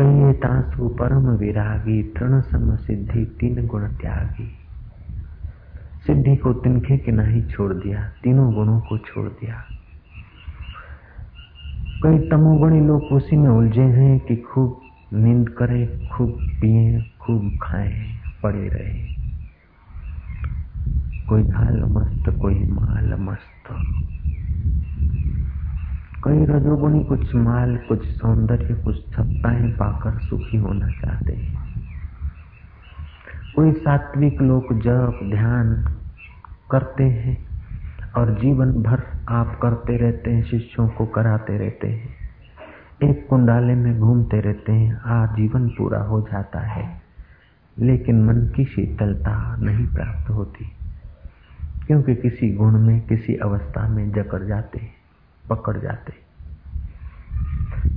[0.00, 4.56] कही तासु परम विरागी, तृण सम सिद्धि तीन गुण त्यागी।
[6.06, 9.64] सिद्धि को तिनखे के नहीं छोड़ दिया, तीनों गुणों को छोड़ दिया।
[12.02, 14.80] कई तमोगुणी लोग उसी में उलझे हैं कि खूब
[15.12, 19.08] नींद करे, खूब पिए, खूब खाए, पड़े रहे।
[21.28, 23.84] कोई हाल मस्त, कोई माल मस्त।
[26.24, 31.70] कई रजोगुणी कुछ माल, कुछ सौंदर्य, कुछ सत्ताएँ पाकर सुखी होना चाहते हैं।
[33.56, 35.84] कोई सात्विक लोग जप, ध्यान
[36.70, 37.46] करते हैं
[38.16, 42.08] और जीवन भर आप करते रहते हैं, शिष्यों को कराते रहते हैं।
[43.02, 47.00] एक कुंडाले में घूमते रहते हैं, आजीवन पूरा हो जाता है।
[47.78, 50.64] लेकिन मन की शीतलता नहीं प्राप्त होती,
[51.86, 54.80] क्योंकि किसी गुण में, किसी अवस्था में जकड़ जाते
[55.50, 56.12] पकड़ जाते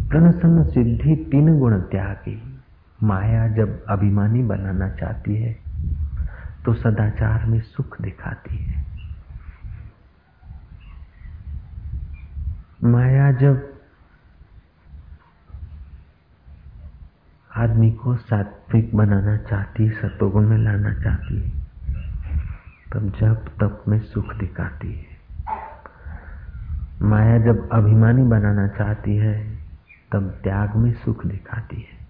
[0.09, 2.41] प्रणसन सिद्धि तीन गुण त्यागी।
[3.03, 5.57] माया जब अभिमानी बनाना चाहती है
[6.65, 8.82] तो सदाचार में सुख दिखाती है।
[12.83, 13.73] माया जब
[17.55, 21.63] आदमी को सात्विक बनाना चाहती है सतोगुण में लाना चाहती है
[22.93, 25.05] तब जब तप में सुख दिखाती है।
[27.01, 29.57] माया जब अभिमानी बनाना चाहती है,
[30.11, 32.07] तब त्याग में सुख दिखाती है।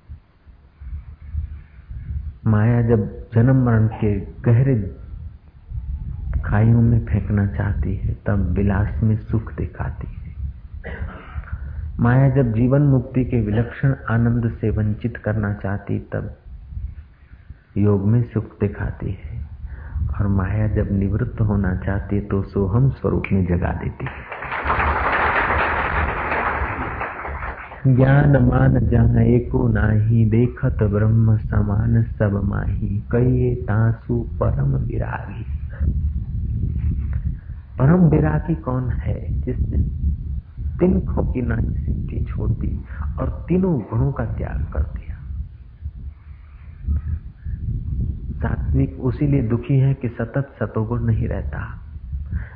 [2.48, 4.98] माया जब जन्म मरण के गहरे
[6.42, 10.23] खाइयों में फेंकना चाहती है, तब विलास में सुख दिखाती है।
[12.00, 16.38] माया जब जीवन मुक्ति के विलक्षण आनंद से वंचित करना चाहती, तब
[17.78, 19.44] योग में सुख दिखाती है।
[20.20, 24.34] और माया जब निवृत्त होना चाहती तो सोहम स्वरूप में जगा देती है।
[27.96, 35.46] ज्ञान मान जहाँ एको नाही, देखत ब्रह्म समान सब माही कई तासु परम विरागी।
[37.80, 40.03] परम विरागी कौन है जिसने
[40.80, 42.82] तिनकों नानी सिद्धि छोड़ दी
[43.20, 45.14] और तीनों गुणों का त्याग कर दिया।
[48.34, 51.80] सात्विक उसी लिए दुखी है कि सतत सतोगुण नहीं रहता।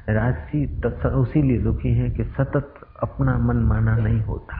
[0.09, 4.55] राशि उसीलिए दुखी है कि सतत अपना मन माना नहीं होता।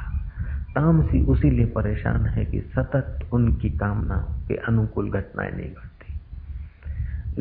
[0.75, 4.17] तामसी उसीलिए परेशान है कि सतत उनकी कामना
[4.47, 5.97] के अनुकूल घटनाएँ नहीं घटती।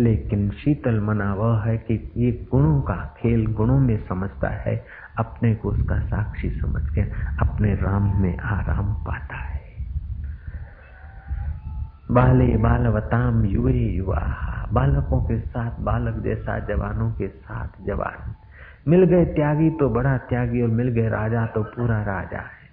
[0.02, 4.84] लेकिन शीतल मना वह है कि ये गुणों का खेल गुणों में समझता है
[5.18, 7.00] अपने को उसका साक्षी समझ के
[7.38, 9.56] अपने राम में आराम पाता है।
[12.10, 18.34] बाले बालवताम युवे युवा बालकों के साथ, बालक जैसा, जवानों के साथ जवान।
[18.88, 22.66] मिल गए त्यागी तो बड़ा त्यागी और मिल गए राजा तो पूरा राजा है।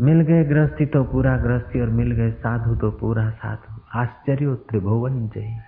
[0.00, 5.28] मिल गए गृहस्थी तो पूरा गृहस्थी और मिल गए साधु तो पूरा साधु। आश्चर्य त्रिभुवन
[5.28, 5.65] जय।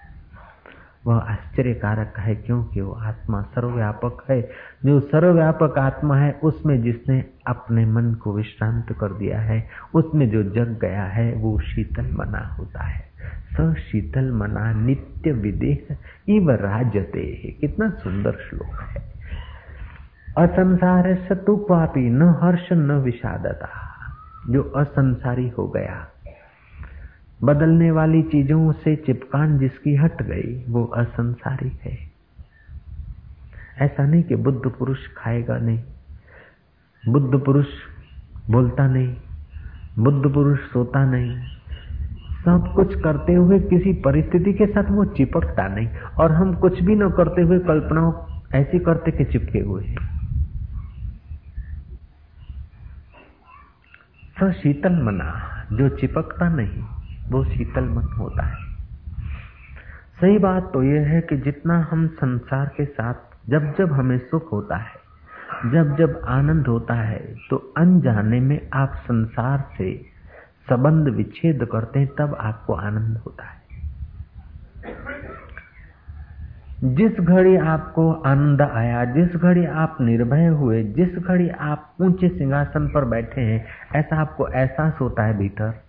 [1.08, 4.50] वह आश्चर्यकारक है क्योंकि वो आत्मा सर्वव्यापक है।
[4.84, 10.42] जो सर्वव्यापक आत्मा है, उसमें जिसने अपने मन को विश्रांत कर दिया है, उसमें जो
[10.42, 13.08] जग गया है, वो शीतल मना होता है।
[13.60, 15.96] स शीतल मना नित्य विदेह
[16.28, 19.12] इव राजते कितना सुंदर श्लोक है।
[20.38, 23.68] असंसार सतु पापी न हर्ष न विषादता।
[24.50, 26.08] जो असंसारी हो गया
[27.44, 31.98] बदलने वाली चीज़ों से चिपकान जिसकी हट गई, वो असंसारी है।
[33.80, 35.82] ऐसा नहीं कि बुद्ध पुरुष खाएगा नहीं,
[37.08, 37.66] बुद्ध पुरुष
[38.50, 39.16] बोलता नहीं,
[39.98, 41.38] बुद्ध पुरुष सोता नहीं।
[42.38, 45.88] सब कुछ करते हुए किसी परिस्थिति के साथ वो चिपकता नहीं,
[46.20, 48.02] और हम कुछ भी न करते हुए कल्पना
[48.54, 50.06] ऐसी करते कि चिपके हुए हैं।
[54.40, 55.32] तो शीतल मना,
[55.72, 56.97] जो चिपकता नहीं
[57.28, 58.56] वो शीतल मन होता है।
[60.20, 63.14] सही बात तो यह है कि जितना हम संसार के साथ
[63.50, 64.96] जब जब हमें सुख होता है,
[65.66, 67.18] जब जब आनंद होता है
[67.50, 69.92] तो अनजाने में आप संसार से
[70.70, 73.58] संबंध विच्छेद करते हैं, तब आपको आनंद होता है।
[76.84, 82.88] जिस घड़ी आपको आनंद आया, जिस घड़ी आप निर्भय हुए, जिस घड़ी आप ऊँचे सिंहासन
[82.88, 83.64] पर बैठे हैं,
[83.94, 85.87] ऐसा आपको एहसास होता है भीतर।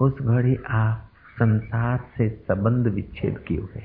[0.00, 3.82] उस घड़ी आप संसार से संबंध विच्छेद किए हुए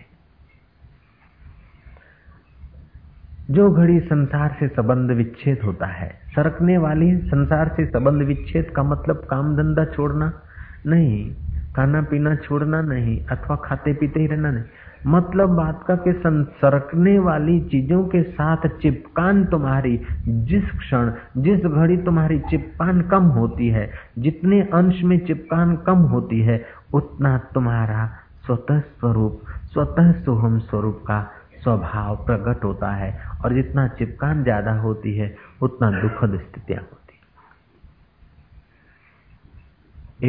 [3.52, 8.84] जो घड़ी संसार से संबंध विच्छेद होता है, सरकने वाली संसार से संबंध विच्छेद का
[8.84, 10.42] मतलब काम धंधा छोड़ना
[10.86, 11.36] नहीं,
[11.76, 14.64] खाना पीना छोड़ना नहीं, अथवा खाते पीते ही रहना नहीं।
[15.08, 21.98] मतलब बात का कि संसरकने वाली चीज़ों के साथ चिपकान तुम्हारी, जिस क्षण, जिस घड़ी
[21.98, 28.10] तुम्हारी चिपकान कम होती है, जितने अंश में चिपकान कम होती है, उतना तुम्हारा
[28.46, 29.42] स्वतः स्वरूप,
[29.74, 31.32] स्वतः सोहम स्वरूप का
[31.64, 37.22] स्वभाव प्रकट होता है। और जितना चिपकान ज़्यादा होती है, उतना दुखद स्थितियाँ होती है।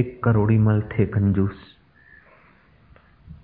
[0.00, 1.78] एक करोड़ी मल थे कंजूस।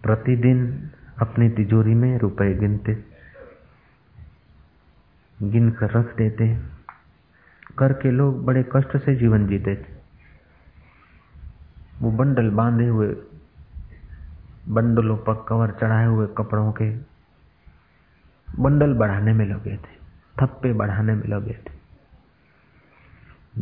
[0.03, 2.95] प्रतिदिन अपनी तिजोरी में रुपए गिनते
[5.43, 6.47] गिन कर रख देते।
[7.79, 9.97] कर के लोग बड़े कष्ट से जीवन जीते थे।
[12.01, 13.09] वो बंडल बांधे हुए,
[14.69, 16.91] बंडलों पर कवर चढ़ाए हुए कपड़ों के
[18.49, 19.97] बंडल बढ़ाने में लगे थे,
[20.41, 21.77] थप्पे बढ़ाने में लगे थे।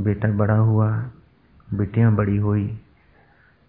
[0.03, 0.89] बेटा बड़ा हुआ,
[1.75, 2.81] बेटियाँ बड़ी हुई,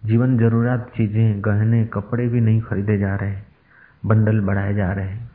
[0.02, 3.47] जीवन ज़रूरत चीज़ें, गहने, कपड़े भी नहीं खरीदे जा रहे।
[4.06, 5.30] बंडल बढ़ाए जा रहे हैं।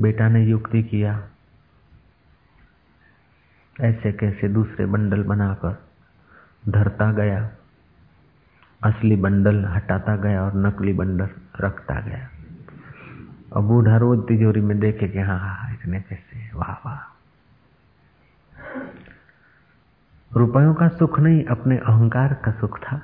[0.00, 1.28] बेटा ने युक्ति किया,
[3.80, 5.82] ऐसे कैसे दूसरे बंडल बनाकर
[6.68, 7.50] धरता गया,
[8.84, 11.28] असली बंडल हटाता गया और नकली बंडल
[11.60, 12.28] रखता गया।
[13.52, 16.98] और बूढ़ा रोज तिजोरी में देखे कि हाँ हाँ इतने पैसे वाह वाह।
[20.38, 23.00] रुपयों का सुख नहीं, अपने अहंकार का सुख था।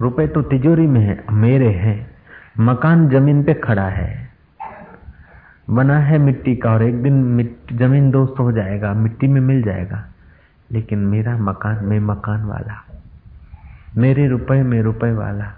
[0.00, 2.11] रुपए तो तिजोरी में है, मेरे हैं।
[2.60, 4.28] मकान ज़मीन पे खड़ा है।
[5.70, 10.04] बना है मिट्टी का और एक दिन ज़मीन दोस्त हो जाएगा, मिट्टी में मिल जाएगा।
[10.72, 12.84] लेकिन मेरा मकान में मकान वाला,
[13.96, 15.52] मेरे रुपए में रुपए वाला,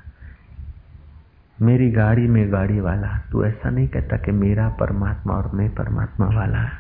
[1.62, 6.27] मेरी गाड़ी में गाड़ी वाला, तू ऐसा नहीं कहता कि मेरा परमात्मा और मैं परमात्मा
[6.27, 6.71] वाला।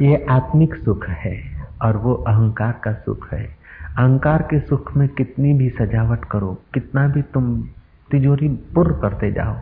[0.00, 3.61] ये आत्मिक सुख है और वो अहंकार का सुख है।
[3.98, 7.62] अहंकार के सुख में कितनी भी सजावट करो, कितना भी तुम
[8.10, 9.56] तिजोरी पुर करते जाओ,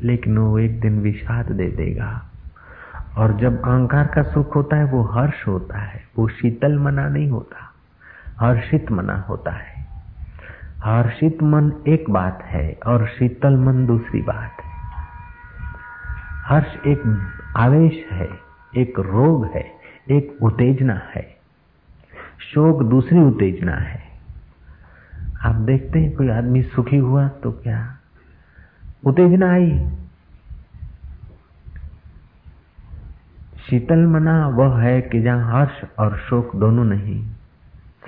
[0.00, 2.24] लेकिन वो एक दिन विषाद दे देगा।
[3.18, 7.30] और जब अहंकार का सुख होता है, वो हर्ष होता है, वो शीतल मना नहीं
[7.30, 7.72] होता,
[8.46, 9.86] हर्षित मना होता है।
[10.84, 14.72] हर्षित मन एक बात है और शीतल मन दूसरी बात है।
[16.44, 18.28] हर्ष एक आवेश है,
[18.76, 19.72] एक रोग है,
[20.10, 21.37] एक उत्तेजना है।
[22.54, 24.02] शोक दूसरी उत्तेजना है।
[25.42, 27.96] आप देखते हैं कोई आदमी सुखी हुआ तो क्या?
[29.06, 29.90] उत्तेजना आई।
[33.70, 37.26] शीतल मना, वह है कि जहाँ हर्ष और शोक दोनों नहीं,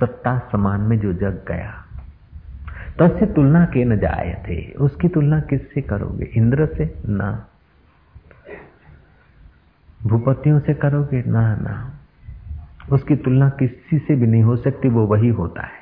[0.01, 1.85] सत्ता समान में जो जग गया।
[2.99, 6.25] तस्य तो तुलना के न जाए थे। उसकी तुलना किससे करोगे?
[6.25, 7.03] इंद्र से?
[7.09, 7.47] ना।
[10.03, 11.23] भूपतियों से करोगे?
[11.23, 12.00] ना ना।
[12.93, 15.81] उसकी तुलना किसी से भी नहीं हो सकती, वो वही होता है।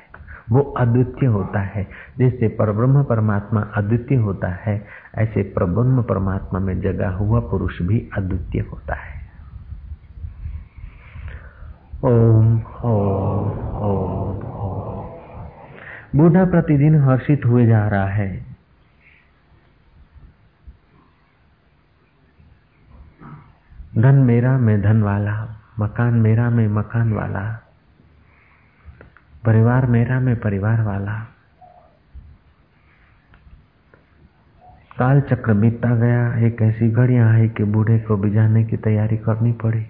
[0.49, 1.87] वो अद्वितीय होता है।
[2.17, 4.85] जैसे परब्रह्म परमात्मा अद्वितीय होता है,
[5.15, 9.31] ऐसे परब्रह्म परमात्मा में जगा हुआ पुरुष भी अद्वितीय होता है।
[12.03, 14.39] ओम ओम ओम
[16.15, 18.45] बूढ़ा प्रतिदिन हर्षित हुए जा रहा है।
[23.97, 27.41] धन मेरा, मैं धन वाला मकान मेरा में मकान वाला,
[29.45, 31.13] परिवार मेरा में परिवार वाला।
[34.99, 39.51] काल चक्र बीतता गया, एक ऐसी घड़ियाँ आई कि बूढ़े को बिजाने की तैयारी करनी
[39.51, 39.85] पड़ी।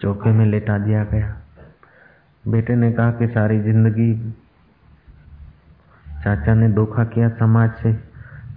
[0.00, 1.36] चौके में लेटा दिया गया।
[2.44, 4.12] बेटे ने कहा कि सारी ज़िंदगी
[6.24, 7.92] चाचा ने धोखा किया समाज से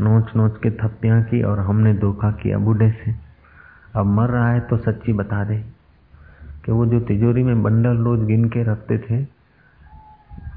[0.02, 3.27] नोच नोच के थप्पियाँ की और हमने धोखा किया बूढ़े से।
[3.98, 5.58] अब मर रहा है तो सच्ची बता दे
[6.66, 9.24] कि वो जो तिजोरी में बंडल रोज गिन के रखते थे,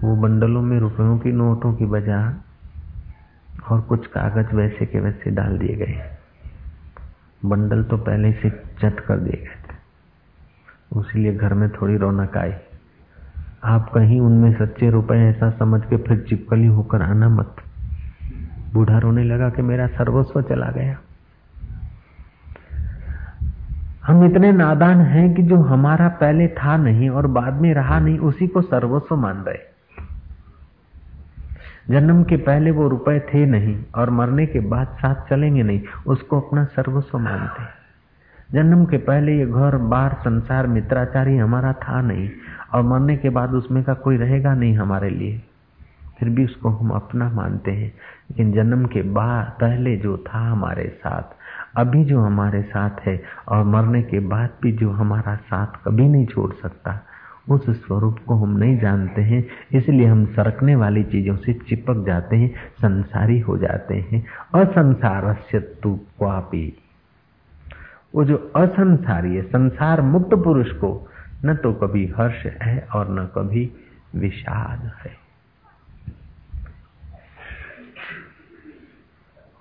[0.05, 2.35] वो बंडलों में रुपयों की नोटों की बजाय
[3.71, 6.03] और कुछ कागज़ वैसे के वैसे डाल दिए गए।
[7.45, 9.77] बंडल तो पहले से चट कर दिए गए थे।
[10.93, 12.53] उसीलिए घर में थोड़ी रौनक आई।
[13.65, 17.57] आप कहीं उनमें सच्चे रुपए ऐसा समझ के फिर चिपकली होकर आना मत।
[18.73, 20.99] बूढ़ा रोने लगा कि मेरा सर्वस्व चला गया।
[24.07, 28.19] हम इतने नादान हैं कि जो हमारा पहले था नहीं और बाद में रहा नहीं,
[28.19, 29.71] उसी को सर्वस्व मान रहे।
[31.91, 36.41] जन्म के पहले वो रुपए थे नहीं और मरने के बाद साथ चलेंगे नहीं, उसको
[36.41, 37.81] अपना सर्वस्व मानते
[38.53, 42.31] जन्म के पहले ये घर, बार, संसार, मित्राचारी हमारा था नहीं
[42.75, 45.43] और मरने के बाद उसमें का कोई रहेगा नहीं हमारे लिए।
[46.19, 47.89] फिर भी उसको हम अपना मानते हैं,
[48.31, 51.40] लेकिन जन्म के बाद, पहले जो था हमारे साथ
[51.77, 56.27] अभी जो हमारे साथ है और मरने के बाद भी जो हमारा साथ कभी नहीं
[56.27, 57.01] छोड़ सकता,
[57.49, 62.37] उस स्वरूप को हम नहीं जानते हैं, इसलिए हम सरकने वाली चीज़ों से चिपक जाते
[62.37, 66.77] हैं, संसारी हो जाते हैं। असंसार क्वापी
[68.15, 71.09] वो जो असंसारी है, संसार मुक्त पुरुष को
[71.45, 73.71] न तो कभी हर्ष है और न कभी
[74.17, 75.20] विषाद है।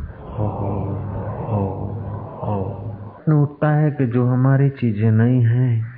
[3.43, 5.93] उठता है कि जो हमारी चीज़ें नहीं हैं,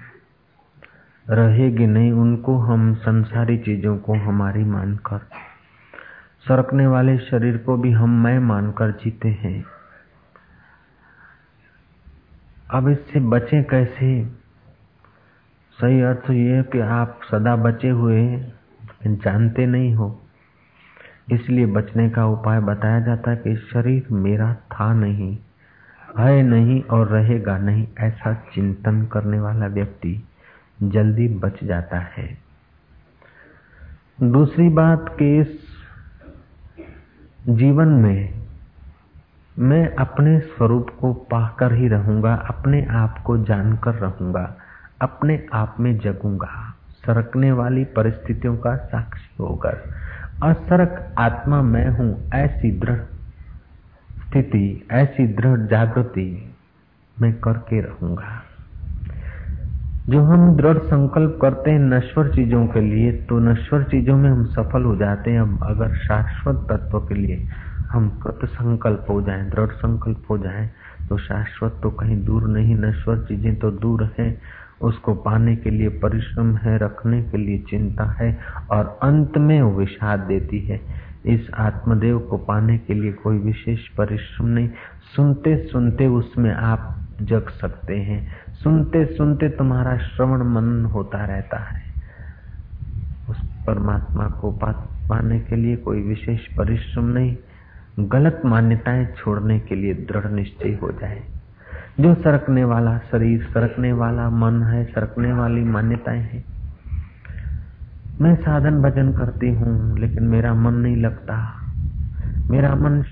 [1.31, 5.21] रहेगी नहीं, उनको हम संसारी चीज़ों को हमारी मानकर,
[6.49, 9.76] सरकने वाले शरीर को भी हम मैं मानकर जीते हैं।
[12.71, 14.09] अब इससे बचे कैसे?
[15.79, 18.23] सही अर्थ ये है कि आप सदा बचे हुए
[19.07, 20.09] जानते नहीं हो।
[21.33, 25.39] इसलिए बचने का उपाय बताया जाता है कि शरीर मेरा था नहीं,
[26.19, 30.23] है नहीं और रहेगा नहीं, ऐसा चिंतन करने वाला व्यक्ति
[30.83, 32.39] जल्दी बच जाता है।
[34.23, 35.59] दूसरी बात कि इस
[37.49, 38.46] जीवन में
[39.59, 44.57] मैं अपने स्वरूप को पाकर ही रहूँगा, अपने आप को जानकर रहूँगा,
[45.03, 46.75] अपने आप में जगूँगा।
[47.07, 49.83] सरकने वाली परिस्थितियों का साक्षी होकर।
[50.43, 52.99] असरक आत्मा मैं हूँ, ऐसी दृढ़
[54.21, 56.55] स्थिति, ऐसी दृढ़ जागृति
[57.21, 58.43] मैं करके रहूँगा।
[60.09, 64.45] जो हम दृढ़ संकल्प करते हैं नश्वर चीज़ों के लिए तो नश्वर चीज़ों में हम
[64.45, 67.49] सफल हो जाते हैं अब अगर शाश्वत तत्व के लिए।
[67.93, 70.71] हम कृत संकल्प हो जाएँ, दृढ़ संकल्प हो जाएँ
[71.09, 74.41] तो शाश्वत तो कहीं दूर नहीं, नश्वर चीज़ें तो दूर है।
[74.83, 78.39] उसको पाने के लिए, परिश्रम है, रखने के लिए चिंता है
[78.71, 80.81] और अंत में विषाद देती है।
[81.27, 84.69] इस आत्मदेव को पाने के लिए कोई विशेष परिश्रम नहीं।
[85.17, 91.83] सुनते सुनते उसमें आप जग सकते हैं। सुनते सुनते तुम्हारा श्रवण मन होता रहता है।
[93.31, 94.51] उस परमात्मा को
[95.09, 97.37] पाने के लिए कोई विशेष परिश्रम नहीं।
[97.99, 101.23] गलत मान्यताएँ छोड़ने के लिए दृढ़ निश्चय हो जाए।
[102.01, 106.45] जो सरकने वाला शरीर, सरकने वाला मन है, सरकने वाली मान्यताएँ हैं।
[108.21, 111.55] मैं साधन भजन करती हूँ, लेकिन मेरा मन नहीं लगता।
[112.51, 113.05] मेरा मन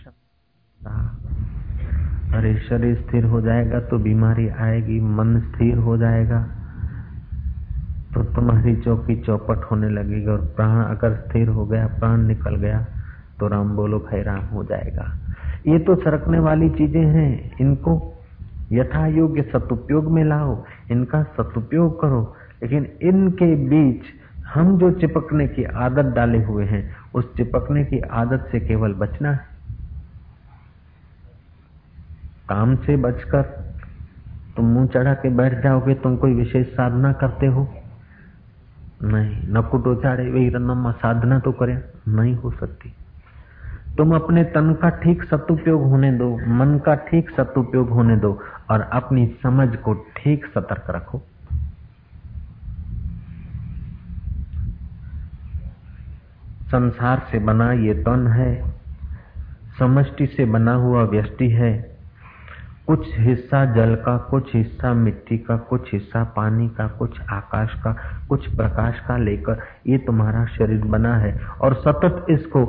[2.35, 6.43] अरे, शरीर स्थिर हो जाएगा तो बीमारी आएगी, मन स्थिर हो जाएगा
[8.15, 12.87] तो तुम्हारी चौकी चौपट होने लगेगी और प्राण अगर स्थिर हो गया, प्राण निकल गया
[13.41, 15.19] तो राम बोलो भाई, राम हो जाएगा।
[15.67, 18.15] ये तो सरकने वाली चीज़ें हैं। इनको
[18.73, 24.03] यथा योग्य सदुपयोग में लाओ, इनका सदुपयोग करो। लेकिन इनके बीच
[24.55, 29.31] हम जो चिपकने की आदत डाले हुए हैं, उस चिपकने की आदत से केवल बचना
[29.31, 29.41] है।
[32.49, 33.43] काम से बचकर
[34.57, 37.69] तुम मुँह चढ़ा के बैठ जाओगे, तुम कोई विशेष साधना करते हो?
[39.03, 42.95] नहीं नकुटो चाड़े, वही रनम साधना तो करें, नहीं हो सकती।
[43.99, 48.39] तुम अपने तन का ठीक सदुपयोग होने दो, मन का ठीक सदुपयोग होने दो
[48.71, 51.19] और अपनी समझ को ठीक सतर्क रखो।
[56.67, 58.53] संसार से बना ये तन है,
[59.79, 61.73] समष्टि से बना हुआ व्यष्टि है।
[62.87, 67.93] कुछ हिस्सा जल का, कुछ हिस्सा मिट्टी का, कुछ हिस्सा पानी का, कुछ आकाश का,
[68.29, 72.65] कुछ प्रकाश का लेकर ये तुम्हारा शरीर बना है और सतत इसको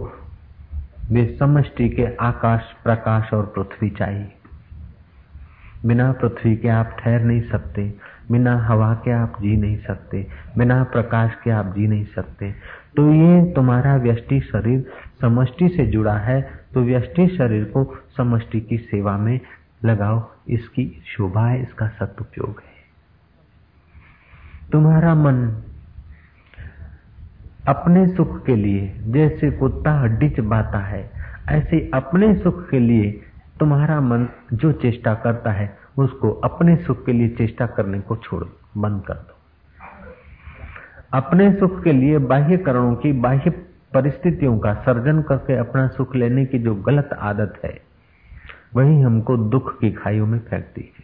[1.11, 4.31] वे समष्टि के आकाश, प्रकाश और पृथ्वी चाहिए।
[5.85, 7.93] बिना पृथ्वी के आप ठहर नहीं सकते,
[8.31, 10.25] बिना हवा के आप जी नहीं सकते,
[10.57, 12.51] बिना प्रकाश के आप जी नहीं सकते।
[12.95, 14.85] तो ये तुम्हारा व्यष्टि शरीर
[15.21, 16.41] समष्टि से जुड़ा है
[16.73, 17.83] तो व्यष्टि शरीर को
[18.17, 19.39] समष्टि की सेवा में
[19.85, 22.75] लगाओ। इसकी शोभा है, इसका सदुपयोग है।
[24.71, 25.45] तुम्हारा मन
[27.67, 31.11] अपने सुख के लिए जैसे कुत्ता हड्डी चबाता है,
[31.49, 33.21] ऐसे अपने सुख के लिए
[33.59, 38.43] तुम्हारा मन जो चेष्टा करता है, उसको अपने सुख के लिए चेष्टा करने को छोड़
[38.77, 39.35] बंद कर दो।
[41.13, 43.49] अपने सुख के लिए बाह्य करणों की, बाह्य
[43.93, 47.81] परिस्थितियों का सर्जन करके अपना सुख लेने की जो गलत आदत है,
[48.75, 50.94] वही हमको दुख की खाइयों में फेंकती है।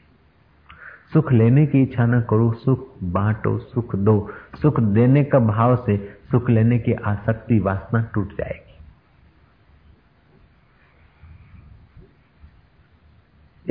[1.13, 4.29] सुख लेने की इच्छा न करो, सुख बांटो, सुख दो।
[4.61, 8.71] सुख देने का भाव से सुख लेने की आसक्ति, वासना टूट जाएगी।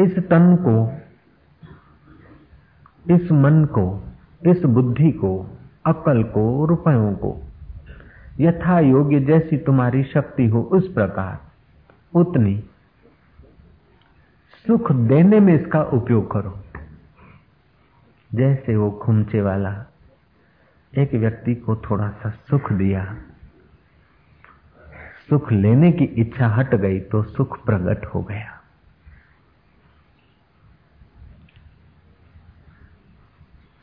[0.02, 0.92] इस तन को,
[3.14, 4.04] इस मन को,
[4.46, 7.42] इस बुद्धि को, अकल को, रुपयों को,
[8.40, 11.40] यथा योग्य जैसी तुम्हारी शक्ति हो, उस प्रकार,
[12.18, 12.64] उतनी
[14.66, 16.58] सुख देने में इसका उपयोग करो।
[18.34, 19.84] जैसे वो खुमचे वाला।
[20.98, 23.16] एक व्यक्ति को थोड़ा सा सुख दिया।
[25.30, 28.56] सुख लेने की इच्छा हट गई तो सुख प्रकट हो गया।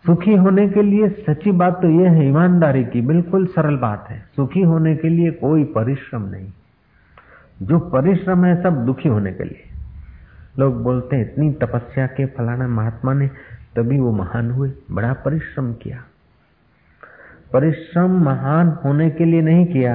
[0.06, 4.30] सुखी होने के लिए सच्ची बात तो यह है, ईमानदारी की बिल्कुल सरल बात है।
[4.36, 6.52] सुखी होने के लिए कोई परिश्रम नहीं।
[7.62, 9.64] जो परिश्रम है सब दुखी होने के लिए।
[10.60, 13.30] लोग बोलते हैं, इतनी तपस्या के फलाना महात्मा ने
[13.78, 16.04] तभी वो महान हुए, बड़ा परिश्रम किया।
[17.54, 19.94] परिश्रम महान होने के लिए नहीं किया,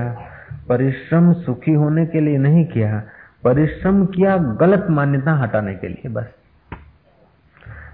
[0.69, 3.03] परिश्रम सुखी होने के लिए नहीं किया,
[3.45, 6.33] परिश्रम किया गलत मान्यता हटाने के लिए बस।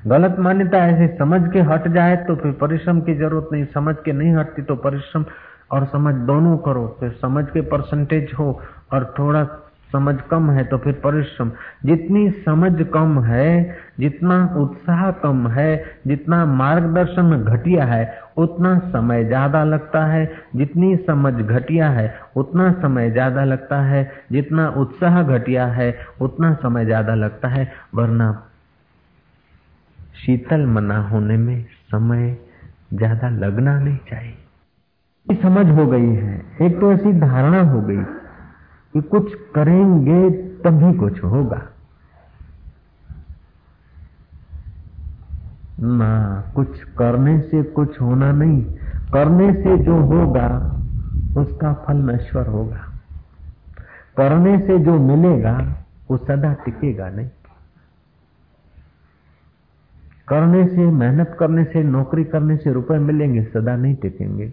[0.07, 4.13] गलत मान्यता ऐसे समझ के हट जाए तो फिर परिश्रम की ज़रूरत नहीं, समझ के
[4.13, 5.25] नहीं हटती तो परिश्रम
[5.73, 8.61] और समझ दोनों करो, फिर समझ के परसेंटेज हो
[8.93, 9.45] और थोड़ा
[9.93, 11.51] समझ कम है तो फिर परिश्रम।
[11.85, 19.65] जितनी समझ कम है, जितना उत्साह कम है, जितना मार्गदर्शन घटिया है, उतना समय ज़्यादा
[19.65, 20.25] लगता है।
[20.57, 26.85] जितनी समझ घटिया है, उतना समय ज़्यादा लगता है। जितना उत्साह घटिया है, उतना समय
[26.85, 28.33] ज़्यादा लगता है। वरना
[30.17, 32.37] शीतल मना होने में समय
[32.95, 37.97] ज़्यादा लगना नहीं चाहिए। समझ हो गई है। एक तो ऐसी धारणा हो गई
[38.93, 41.63] कि कुछ करेंगे तभी कुछ होगा।
[45.81, 48.65] ना, कुछ करने से कुछ होना नहीं।
[49.13, 50.75] करने से जो होगा,
[51.41, 52.81] उसका फल नश्वर होगा।
[54.17, 57.29] करने से जो मिलेगा, वो सदा टिकेगा नहीं।
[60.29, 64.53] करने से, मेहनत करने से, नौकरी करने से रुपए मिलेंगे, सदा नहीं टिकेंगे।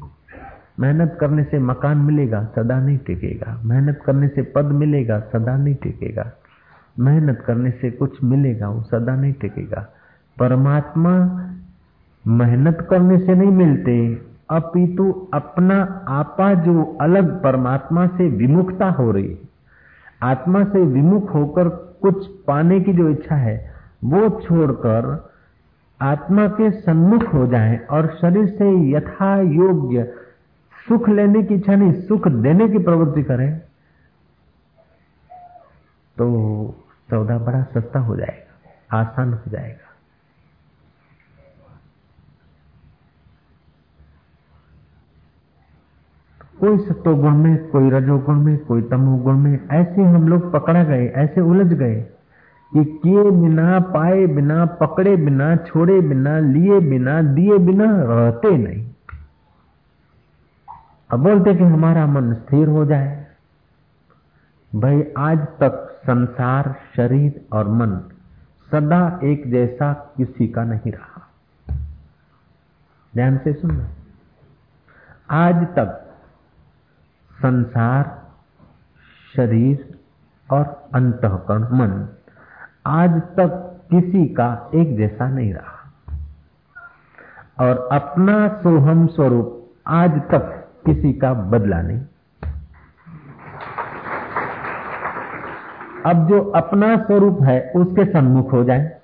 [0.79, 5.75] मेहनत करने से मकान मिलेगा, सदा नहीं टिकेगा। मेहनत करने से पद मिलेगा, सदा नहीं
[5.75, 6.31] टिकेगा।
[6.99, 9.87] मेहनत करने से कुछ मिलेगा, वो सदा नहीं टिकेगा।
[10.39, 11.13] परमात्मा
[12.27, 19.29] मेहनत करने से नहीं मिलते, अपितु अपना आपा जो अलग परमात्मा से विमुखता हो रही
[19.29, 19.37] है,
[20.23, 21.69] आत्मा से विमुख होकर
[22.01, 23.71] कुछ पाने की जो इच्छा है,
[24.03, 25.29] वो छोड़कर
[26.01, 30.13] आत्मा के सन्मुख हो जाए और शरीर से यथा योग्य
[30.85, 33.59] सुख लेने की इच्छा नहीं, सुख देने की प्रवृत्ति करें
[36.17, 36.25] तो
[37.09, 39.83] सौदा बड़ा सस्ता हो जाएगा, आसान हो जाएगा।
[46.59, 51.41] कोई सत्वगुण में, कोई रजोगुण में, कोई तमोगुण में, ऐसे हम लोग पकड़ा गए, ऐसे
[51.41, 51.95] उलझ गए
[52.71, 58.94] कि किए बिना, पाए बिना, पकड़े बिना, छोड़े बिना, लिए बिना, दिए बिना रहते नहीं।
[61.15, 63.27] अब बोलते कि हमारा मन स्थिर हो जाए।
[64.75, 67.97] भाई, आज तक संसार, शरीर और मन
[68.71, 71.29] सदा एक जैसा किसी का नहीं रहा।
[73.15, 73.87] ध्यान से सुनना
[75.31, 76.15] आज तक
[77.31, 78.27] संसार,
[79.35, 79.99] शरीर
[80.51, 82.09] और अंतकरण मन
[82.85, 85.93] आज तक किसी का एक जैसा नहीं रहा।
[87.59, 92.01] और अपना सोहम स्वरूप आज तक किसी का बदला नहीं।
[96.05, 98.97] अब जो अपना स्वरूप है, उसके सम्मुख हो जाए।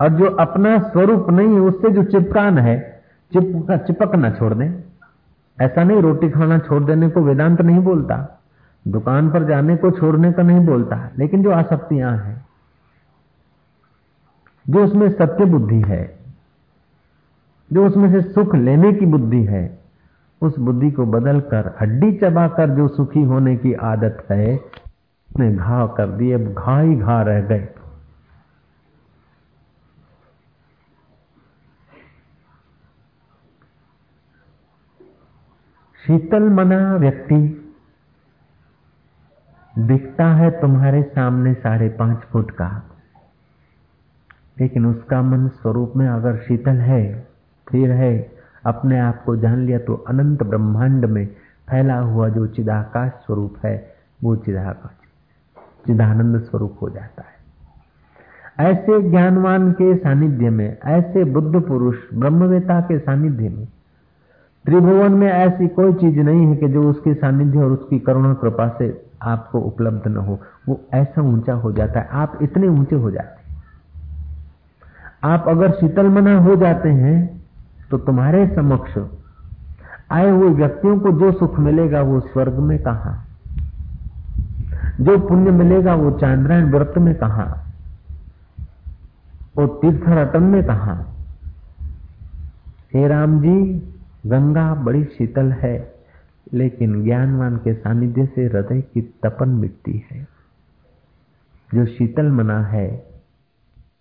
[0.00, 3.02] और जो अपना स्वरूप नहीं है, उससे जो चिपकान है
[3.32, 4.84] चिपका चिपक ना छोड़ दें।
[5.60, 8.40] ऐसा नहीं, रोटी खाना छोड़ देने को वेदांत नहीं बोलता।
[8.88, 12.46] दुकान पर जाने को छोड़ने का नहीं बोलता। लेकिन जो आसक्तियाँ हैं,
[14.68, 16.18] जो उसमें सत्य बुद्धि है,
[17.72, 19.85] जो उसमें से सुख लेने की बुद्धि है
[20.42, 26.06] उस बुद्धि को बदलकर, हड्डी चबाकर जो सुखी होने की आदत है, उसने घाव कर
[26.06, 27.68] दिए घा ही घा रह गए।
[36.06, 37.62] शीतल मना व्यक्ति,
[39.74, 42.68] दिखता है तुम्हारे सामने साढ़े पाँच फुट का,
[44.60, 47.02] लेकिन उसका मन स्वरूप में अगर शीतल है
[47.66, 48.35] फिर है
[48.66, 51.26] अपने आप को जान लिया तो अनंत ब्रह्मांड में
[51.70, 53.94] फैला हुआ जो चिदाकाश स्वरूप है,
[54.24, 54.96] वो चिदाकाश,
[55.86, 57.36] चिदानंद स्वरूप हो जाता है।
[58.72, 63.68] ऐसे ज्ञानवान के सानिध्य में, ऐसे बुद्ध पुरुष ब्रह्मवेता के सानिध्य में,
[64.64, 68.68] त्रिभुवन में ऐसी कोई चीज़ नहीं है कि जो उसके सानिध्य और उसकी करुणा कृपा
[68.78, 73.10] से आपको उपलब्ध न हो। वो ऐसा ऊँचा हो जाता है। आप इतने ऊँचे हो
[73.10, 73.62] जाते हैं।
[75.24, 77.35] आप अगर शीतल मना हो जाते हैं
[77.90, 78.98] तो तुम्हारे समक्ष
[80.10, 83.24] आए हुए व्यक्तियों को जो सुख मिलेगा वो स्वर्ग में कहा?
[85.00, 87.64] जो पुण्य मिलेगा वो चांद्रायण व्रत में कहा?
[89.56, 91.04] वो तीर्थ रतन में कहा?
[92.94, 93.74] हे राम जी,
[94.26, 95.94] गंगा बड़ी शीतल है,
[96.52, 100.28] लेकिन ज्ञानवान के सानिध्य से हृदय की तपन मिटती है।
[101.74, 103.15] जो शीतल मना है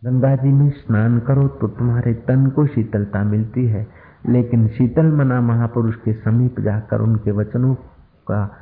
[0.06, 3.88] गंगा जी में स्नान करो तो तुम्हारे तन को शीतलता मिलती है।
[4.30, 7.76] लेकिन शीतल मना महापुरुष के समीप जाकर उनके वचनों
[8.28, 8.56] का,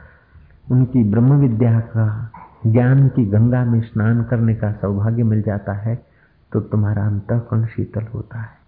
[0.71, 2.31] उनकी ब्रह्म विद्या का,
[2.67, 6.05] ज्ञान की गंगा में स्नान करने का सौभाग्य मिल जाता है
[6.53, 8.63] तो तुम्हारा अंतकरण शीतल होता है।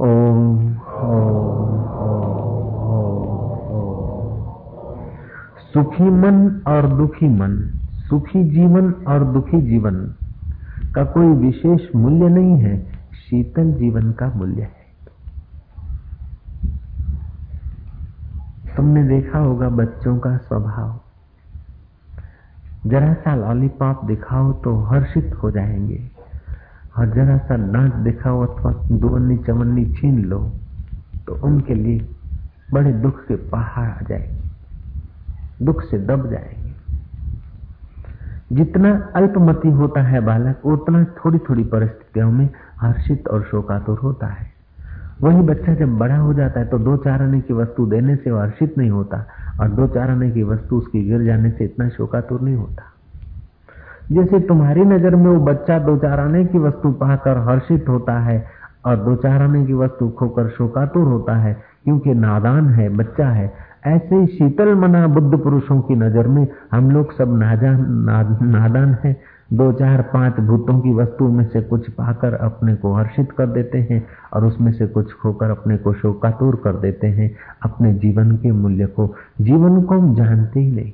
[0.00, 0.74] ओम।
[5.72, 7.77] सुखी मन और दुखी मन।
[8.08, 9.96] सुखी जीवन और दुखी जीवन
[10.94, 12.76] का कोई विशेष मूल्य नहीं है,
[13.20, 14.86] शीतल जीवन का मूल्य है।
[18.76, 21.00] तुमने देखा होगा बच्चों का स्वभाव।
[22.86, 26.00] जरा सा लॉलीपॉप दिखाओ तो हर्षित हो जाएँगे
[26.98, 30.38] और जरा सा डांट दिखाओ अथवा दुवन्नी चवन्नी छीन लो
[31.26, 31.98] तो उनके लिए
[32.72, 36.57] बड़े दुख के पहाड़ आ जाएँगे, दुख से दब जाएँगे।
[38.50, 42.48] जितना अल्पमति होता है बालक, उतना थोड़ी थोड़ी परिस्थितियों में
[42.80, 44.46] हर्षित और शोकातुर होता है।
[45.22, 48.30] वही बच्चा जब बड़ा हो जाता है तो दो चार आने की वस्तु देने से
[48.30, 49.24] हर्षित नहीं होता
[49.60, 52.92] और दो चार आने की वस्तु उसकी गिर जाने से इतना शोकातुर नहीं होता।
[54.12, 58.44] जैसे तुम्हारी नज़र में वो बच्चा दो चार आने की वस्तु पाकर हर्षित होता है
[58.86, 61.52] और दो चार आने की वस्तु खोकर शोकातुर होता है,
[61.84, 63.52] क्योंकि नादान है, बच्चा है
[63.88, 67.84] ऐसे ही शीतल मना बुद्ध पुरुषों की नज़र में हम लोग सब नाजान
[68.46, 69.20] नादान है।
[69.52, 73.78] दो चार पाँच भूतों की वस्तु में से कुछ पाकर अपने को हर्षित कर देते
[73.78, 77.30] हैं और उसमें से कुछ खोकर अपने को शोकातुर कर देते हैं।
[77.62, 80.92] अपने जीवन के मूल्य को, जीवन को हम जानते ही नहीं।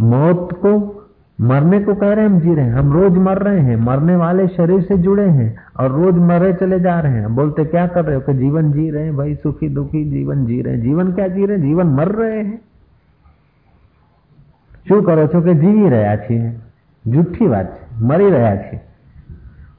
[0.00, 0.99] मौत को
[1.39, 4.15] मरने को कह रहे हैं हम जी रहे हैं हम रोज मर रहे हैं मरने
[4.15, 8.05] वाले शरीर से जुड़े हैं और रोज मरे चले जा रहे हैं बोलते क्या कर
[8.05, 11.11] रहे हो कि जीवन जी रहे हैं भाई सुखी दुखी जीवन जी रहे हैं जीवन
[11.13, 12.59] क्या जी रहे हैं जीवन मर रहे हैं
[14.87, 16.49] શું કરો છો કે જીવી રહ્યા છીએ
[17.05, 18.79] જુઠ્ઠી વાત છે મરી રહ્યા છીએ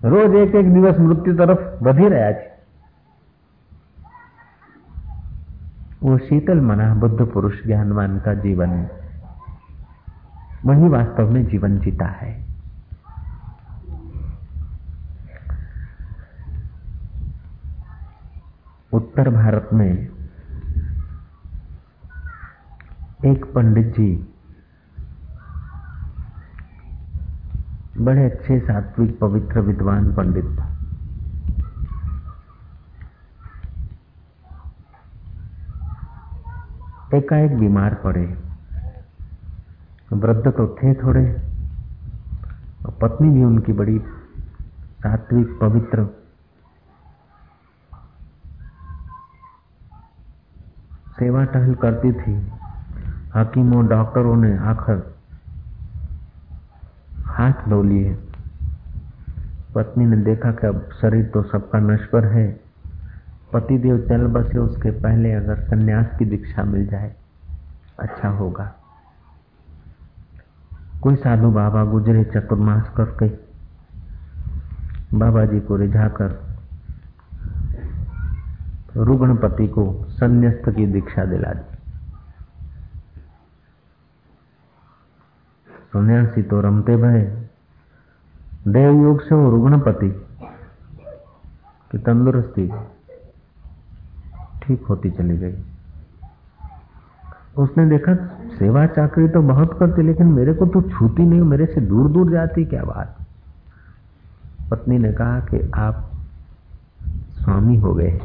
[0.06, 2.54] રોજ એક એક દિવસ મૃત્યુ તરફ વધી રહ્યા છે
[6.00, 8.72] वो शीतल मना बुद्ध पुरुष ज्ञानवान का जीवन
[10.65, 12.31] वही वास्तव में जीवन जीता है।
[18.93, 19.91] उत्तर भारत में
[23.25, 24.27] एक पंडित जी
[27.97, 30.57] बड़े अच्छे सात्विक, पवित्र, विद्वान पंडित
[37.13, 38.50] एकाएक बीमार पड़े।
[40.13, 41.41] वृद्ध तो थे थोड़े।
[42.85, 43.99] और पत्नी भी उनकी बड़ी
[45.03, 46.07] सात्विक, पवित्र।
[51.19, 52.51] सेवा टहल करती थी।
[53.35, 55.15] हकीमों, डॉक्टरों ने आखिर
[57.25, 58.19] हाथ धो लिए।
[59.75, 62.59] पत्नी ने देखा कि अब शरीर तो सबका नश्वर है।
[63.53, 67.15] पतिदेव चल बसे, उसके पहले अगर सन्यास की दीक्षा मिल जाए
[67.99, 68.75] अच्छा होगा।
[71.01, 73.27] कोई साधु बाबा गुजरे चतुर्मास करके
[75.17, 76.39] बाबा जी को रिझाकर
[78.95, 81.77] रुग्ण पति को संन्यास्त की दीक्षा दिला दी।
[85.93, 87.49] सन्यासी तो रमते भय।
[88.67, 90.09] देव योग से वो रुग्णपति
[91.91, 92.67] की तंदुरुस्ती
[94.63, 95.70] ठीक होती चली गई।
[97.57, 98.15] उसने देखा,
[98.59, 102.31] सेवा चाकरी तो बहुत करती, लेकिन मेरे को तो छूती नहीं, मेरे से दूर दूर
[102.31, 103.17] जाती, क्या बात?
[104.71, 106.11] पत्नी ने कहा कि आप
[107.31, 108.19] स्वामी हो गए।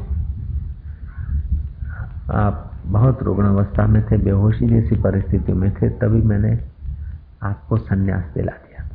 [2.30, 6.64] आप बहुत रुग्ण अवस्था में थे, बेहोशी जैसी परिस्थिति में थे, तभी मैंने
[7.42, 8.88] आपको संन्यास दिला दिया।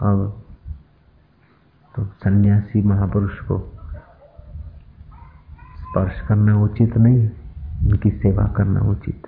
[0.00, 0.42] अब
[1.96, 3.73] तो सन्यासी महापुरुष को
[5.94, 7.30] स्पर्श करना उचित नहीं,
[7.86, 9.26] उनकी सेवा करना उचित।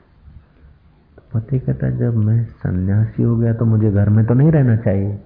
[1.16, 4.76] तो पति कहता जब मैं सन्यासी हो गया तो मुझे घर में तो नहीं रहना
[4.76, 5.20] चाहिए।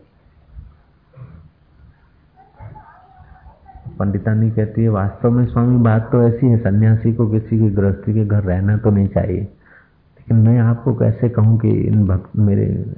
[3.98, 8.14] पंडितानी कहती है, वास्तव में स्वामी, बात तो ऐसी है, सन्यासी को किसी की गृहस्थी
[8.14, 12.94] के घर रहना तो नहीं चाहिए। लेकिन मैं आपको कैसे कहूँ कि इन भक्त, मेरे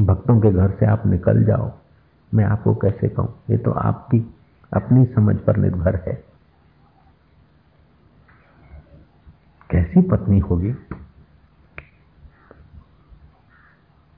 [0.00, 1.72] भक्तों के घर से आप निकल जाओ?
[2.34, 3.34] मैं आपको कैसे कहूँ?
[3.50, 4.34] ये तो आपकी,
[4.72, 6.25] अपनी समझ पर निर्भर है।
[9.70, 10.70] कैसी पत्नी होगी?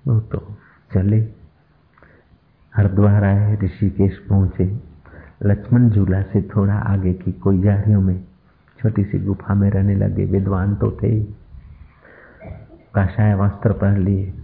[0.07, 0.57] वो तो
[0.95, 1.33] चले।
[2.77, 4.81] हरिद्वार आए ऋषिकेश पहुँचे।
[5.43, 8.25] लक्ष्मण झूला से थोड़ा आगे की कोई जारियों में
[8.81, 11.25] छोटी सी गुफा में रहने लगे। विद्वान तो थे।
[12.95, 14.35] काशाय वस्त्र पहन लिए।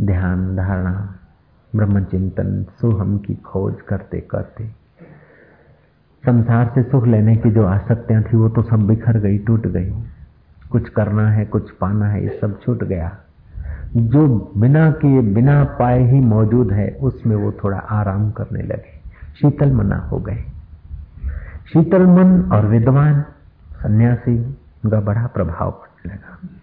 [0.00, 1.18] ध्यान धारणा
[1.76, 4.79] ब्रह्म चिंतन सुहम की खोज करते करते
[6.26, 9.94] संसार से सुख लेने की जो आसक्तियाँ थी, वो तो सब बिखर गई, टूट गई।
[10.70, 13.16] कुछ करना है, कुछ पाना है, ये सब छूट गया।
[13.96, 19.00] जो बिना किए, बिना पाए ही मौजूद है, उसमें वो थोड़ा आराम करने लगे।
[19.40, 20.44] शीतल मना हो गए।
[21.72, 23.24] शीतल मन और विद्वान
[23.72, 24.52] सन्यासी
[24.86, 26.59] का बड़ा प्रभाव पड़ने लगा।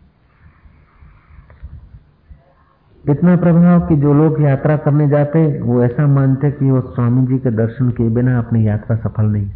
[3.09, 7.37] इतना प्रभाव कि जो लोग यात्रा करने जाते, वो ऐसा मानते कि वो स्वामी जी
[7.37, 9.51] के दर्शन किए बिना अपनी यात्रा सफल नहीं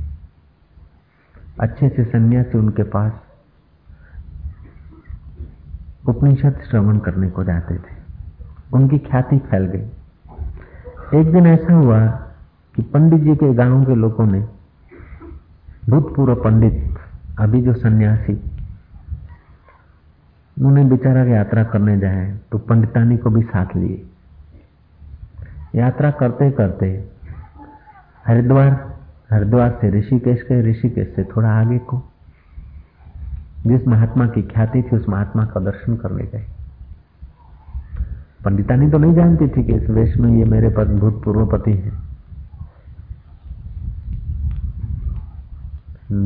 [1.60, 3.14] अच्छे से सन्यासी उनके पास
[6.08, 8.00] उपनिषद श्रवण करने को जाते थे।
[8.74, 12.08] उनकी ख्याति फैल गई। एक दिन ऐसा हुआ
[12.76, 14.40] कि पंडित जी के गाँव के लोगों ने
[15.90, 16.98] भूतपूर्व पंडित,
[17.40, 18.51] अभी जो सन्यासी
[20.58, 24.04] उन्हें बेचारा यात्रा करने जाए तो पंडितानी को भी साथ लिए।
[25.76, 26.88] यात्रा करते करते
[28.28, 28.70] हरिद्वार
[29.32, 32.02] हरिद्वार से ऋषिकेश के ऋषिकेश से थोड़ा आगे को,
[33.68, 36.46] जिस महात्मा की ख्याति थी, उस महात्मा का दर्शन करने गए।
[38.46, 41.94] पंडितानी तो नहीं जानती थी कि इस वेश में ये मेरे पद भूतपूर्व पति हैं।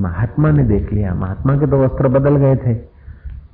[0.01, 2.73] महात्मा ने देख लिया। महात्मा के तो वस्त्र बदल गए थे।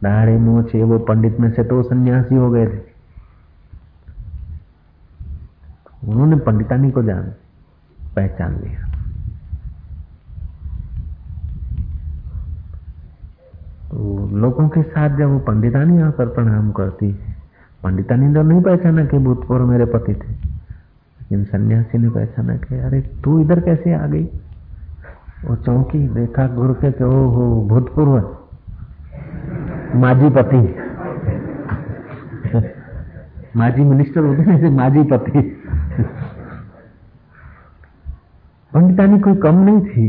[0.03, 2.91] दाढ़े मोचे वो पंडित में से तो सन्यासी हो गए थे।
[6.07, 7.33] उन्होंने पंडितानी को जान,
[8.15, 8.91] पहचान लिया।
[13.91, 17.35] तो लोगों के साथ जब वो पंडितानी आकर प्रणाम करती है
[17.83, 23.01] पंडितानी तो नहीं पहचाना कि भूतपूर्व मेरे पति थे, लेकिन सन्यासी ने पहचाना कि, अरे,
[23.01, 24.23] तू इधर कैसे आ गई?
[25.45, 28.37] वो चौंकी, देखा गुरु के ओ हो, भूतपूर्व
[29.95, 30.57] माजी पति
[33.55, 35.41] माजी मिनिस्टर होते हैं माजी पति
[38.73, 40.05] पंडितानी कोई कम नहीं थी।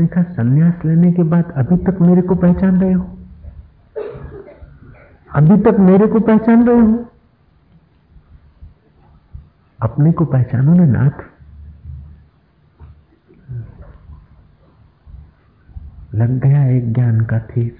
[0.00, 3.18] देखा संन्यास लेने के बाद अभी तक मेरे को पहचान रहे हो?
[5.34, 7.04] अभी तक मेरे को पहचान रहे हो?
[9.80, 11.31] अपने को पहचानो ना नाथ।
[16.14, 17.76] लग गया एक ज्ञान का तीर।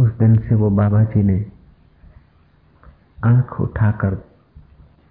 [0.00, 1.44] उस दिन से वो बाबा जी ने
[3.24, 4.16] आँख उठाकर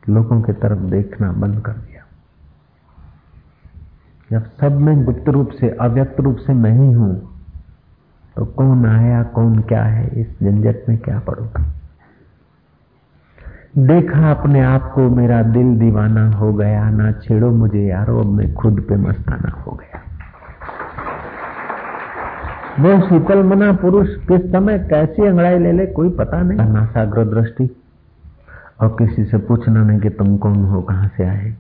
[0.10, 2.04] लोगों की तरफ़ देखना बंद कर दिया।
[4.32, 7.34] जब सब में गुप्त रूप से, अव्यक्त रूप से मैं ही हूँ
[8.36, 11.64] तो कौन आया, कौन क्या है, इस झंझट में क्या पड़ूँगा?
[13.78, 18.54] देखा अपने आप को मेरा दिल दीवाना हो गया, ना छेड़ो मुझे यारो, अब मैं
[18.54, 20.04] खुद पे मस्ताना हो गया।
[22.80, 27.82] वो शीतल मना पुरुष किस समय कैसी अंगड़ाई ले ले, कोई पता नहीं। नासाग्र दृष्टि
[28.82, 31.56] और किसी से पूछना नहीं कि तुम कौन हो, कहाँ से आए।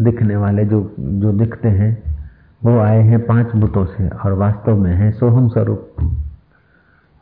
[0.00, 2.20] दिखने वाले जो जो दिखते हैं,
[2.64, 5.94] वो आए हैं पाँच बुतों से और वास्तव में है सोहम स्वरूप।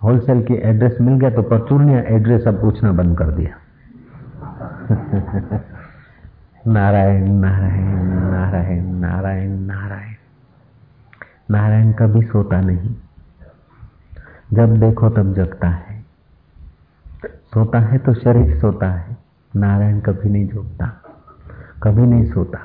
[0.03, 3.51] होलसेल की एड्रेस मिल गया तो परचूर्णिया एड्रेस अब पूछना बंद कर दिया।
[6.67, 10.26] नारायण नारायण नारायण नारायण नारायण।
[11.51, 12.95] नारायण कभी सोता नहीं।
[14.53, 16.05] जब देखो तब जगता है।
[17.27, 19.17] सोता है तो शरीर सोता है।
[19.57, 21.03] नारायण कभी नहीं जोगता।
[21.83, 22.59] कभी नहीं सोता।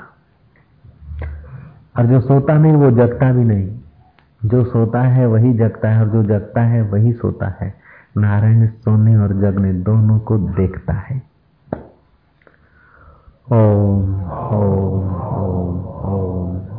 [1.97, 3.79] और जो सोता नहीं, वो जगता भी नहीं।
[4.45, 7.73] जो सोता है, वही जगता है, और जो जगता है, वही सोता है।
[8.17, 11.23] नारायण सोने और जगने दोनों को देखता है।
[13.51, 16.70] ओम ओम ओम ओम।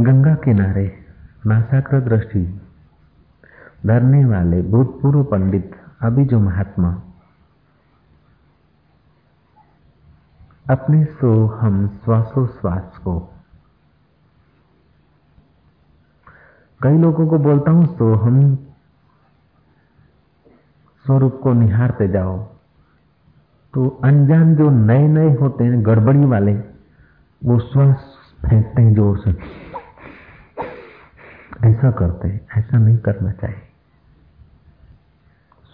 [0.00, 0.98] गंगा किनारे
[1.46, 2.60] नासाग्र दृष्टि।
[3.86, 6.90] धरने वाले भूतपूर्व पंडित अभी जो महात्मा।
[10.70, 13.18] अपने सो हम श्वासोश्वास को।
[16.82, 18.56] कई लोगों को बोलता हूँ सो हम
[21.06, 22.38] स्वरूप को निहारते जाओ।
[23.74, 26.54] तो अनजान जो नए नए होते हैं, गड़बड़ी वाले,
[27.44, 28.16] वो श्वास
[28.46, 29.65] फेंकते हैं ज़ोर से।
[31.64, 33.56] ऐसा करते हैं, ऐसा नहीं करना चाहिए।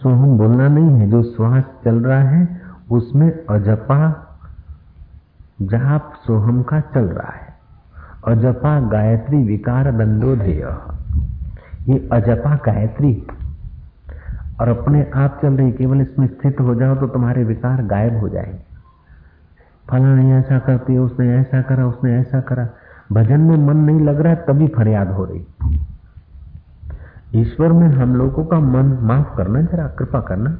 [0.03, 2.61] सोहम बोलना नहीं है, जो श्वास चल रहा है,
[2.91, 4.19] उसमें अजपा
[5.61, 7.53] जाप सोहम का चल रहा है।
[8.27, 10.77] अजपा गायत्री विकार दंडोधेय।
[11.89, 13.27] ये अजपा गायत्री।
[14.61, 18.29] और अपने आप चल रही केवल इसमें स्थित हो जाओ तो तुम्हारे विकार गायब हो
[18.29, 18.63] जाएँगे।
[19.89, 22.69] फला ने ऐसा करती है, उसने ऐसा करा, उसने ऐसा करा।
[23.13, 25.41] भजन में मन नहीं लग रहा तभी फरियाद हो रही।
[27.35, 30.57] ईश्वर में हम लोगों का मन, माफ़ करना, जरा कृपा करना।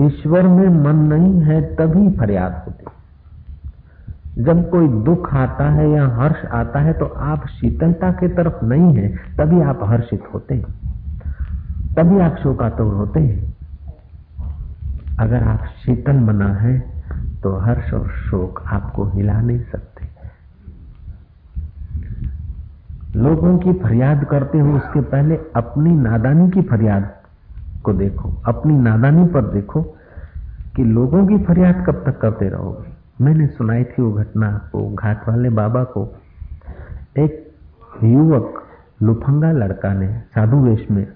[0.00, 2.84] ईश्वर में मन नहीं है, तभी फरियाद होती।
[4.42, 8.96] जब कोई दुख आता है या हर्ष आता है तो आप शीतलता के तरफ़ नहीं
[8.96, 10.66] है, तभी आप हर्षित होते हैं।
[11.94, 13.52] तभी आप शोकातुर होते हैं।
[15.20, 16.78] अगर आप शीतल मना है
[17.42, 19.91] तो हर्ष और शोक आपको हिला नहीं सकते।
[23.16, 27.10] लोगों की फरियाद करते हो, उसके पहले अपनी नादानी की फरियाद
[27.82, 29.82] को देखो, अपनी नादानी पर देखो
[30.76, 32.92] कि लोगों की फरियाद कब तक करते रहोगे।
[33.24, 36.16] मैंने सुनाई थी वो घटना को घाट वाले बाबा को।
[37.18, 37.52] एक
[38.04, 38.62] युवक
[39.02, 41.06] लुफंगा लड़का ने, साधु वेश में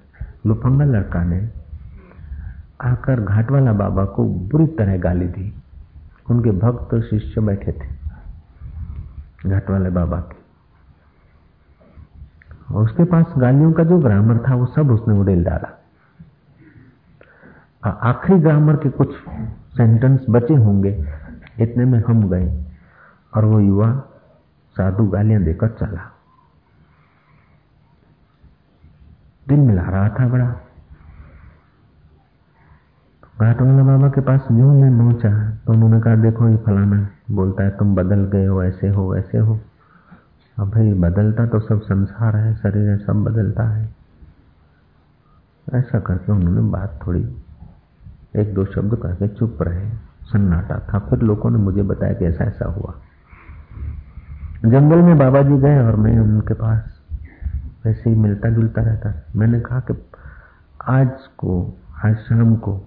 [0.46, 1.48] लुफंगा लड़का ने
[2.80, 5.54] आकर घाट वाला बाबा को बुरी तरह गाली दी।
[6.30, 7.88] उनके भक्त शिष्य बैठे थे
[9.50, 10.45] घाट वाले बाबा के।
[12.68, 15.72] और उसके पास गालियों का जो ग्रामर था, वो सब उसने उड़ेल डाला।
[17.82, 19.14] आखिरी ग्रामर के कुछ
[19.76, 20.90] सेंटेंस बचे होंगे,
[21.60, 22.64] इतने में हम गए
[23.32, 23.90] और वो युवा
[24.76, 26.12] साधु गालियाँ देकर चला।
[29.46, 30.46] दिन मिला रहा था बड़ा।
[33.40, 35.30] घाट वाला बाबा के पास जो मैं पहुँचा
[35.66, 39.38] तो उन्होंने कहा, देखो ये फलाना बोलता है, तुम बदल गए हो, ऐसे हो, वैसे
[39.38, 39.58] हो।
[40.58, 43.88] अब भाई, बदलता तो सब संसार है, शरीर है, सब बदलता है।
[45.74, 47.36] ऐसा करके उन्होंने बात थोड़ी,
[48.36, 49.90] एक दो शब्द करके चुप रहे,
[50.22, 52.94] सन्नाटा था। फिर लोगों ने मुझे बताया कि ऐसा ऐसा हुआ।
[54.64, 57.00] जंगल में बाबा जी गए और मैं उनके पास
[57.84, 59.94] वैसे ही मिलता जुलता रहता। मैंने कहा कि
[60.88, 62.82] आज को, आज शाम को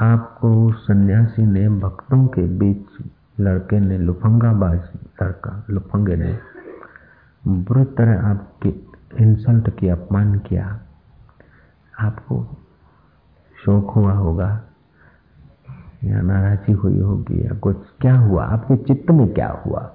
[0.00, 3.04] आपको सन्यासी ने, भक्तों के बीच
[3.40, 4.80] लड़के ने, लुफंगाबाज,
[5.22, 6.38] लड़का, लुफंगे ने
[7.48, 10.80] बुरी तरह आपकी इंसल्ट की, अपमान किया,
[12.00, 12.56] आपको
[13.64, 14.62] शोक हुआ होगा
[16.04, 18.44] या नाराजी हुई होगी या कुछ, क्या हुआ?
[18.44, 19.92] आपके चित्त में क्या हुआ?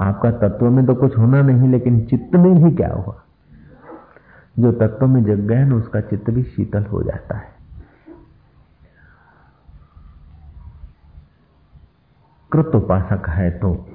[0.00, 3.22] आपका तत्व में तो कुछ होना नहीं, लेकिन चित्त में ही क्या हुआ?
[4.58, 7.56] जो तत्व में जग गया ना, उसका चित्त भी शीतल हो जाता है।
[12.52, 13.88] कृत उपासक है तो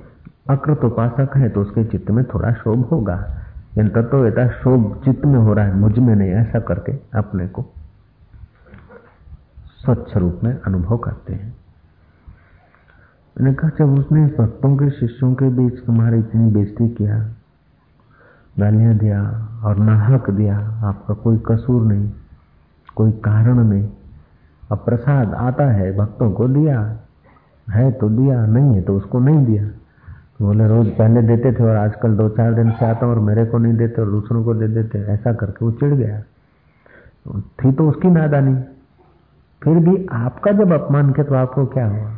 [0.45, 3.15] अकृत उपासक है तो उसके चित्त में थोड़ा शोभ होगा।
[3.77, 7.65] इन तत्व तो शोभ चित्त में हो रहा है, मुझमें नहीं, ऐसा करके अपने को
[9.79, 11.53] स्वच्छ रूप में अनुभव करते हैं।
[13.35, 17.17] मैंने कहा, जब उसने भक्तों के शिष्यों के बीच तुम्हारी इतनी बेजती किया,
[18.55, 19.21] गालियाँ दिया
[19.63, 22.11] और नाहक दिया, आपका कोई कसूर नहीं,
[22.95, 23.89] कोई कारण नहीं
[24.71, 26.79] अब प्रसाद आता है, भक्तों को दिया
[27.67, 29.69] है तो दिया, नहीं है तो उसको नहीं दिया।
[30.41, 33.57] बोले, रोज पहले देते थे और आजकल दो चार दिन से आता और मेरे को
[33.57, 36.21] नहीं देते और दूसरों को दे देते ऐसा करके वो चिढ़ गया।
[37.37, 38.55] थी तो उसकी नादानी।
[39.63, 42.11] फिर भी आपका जब अपमान किया तो आपको क्या हुआ?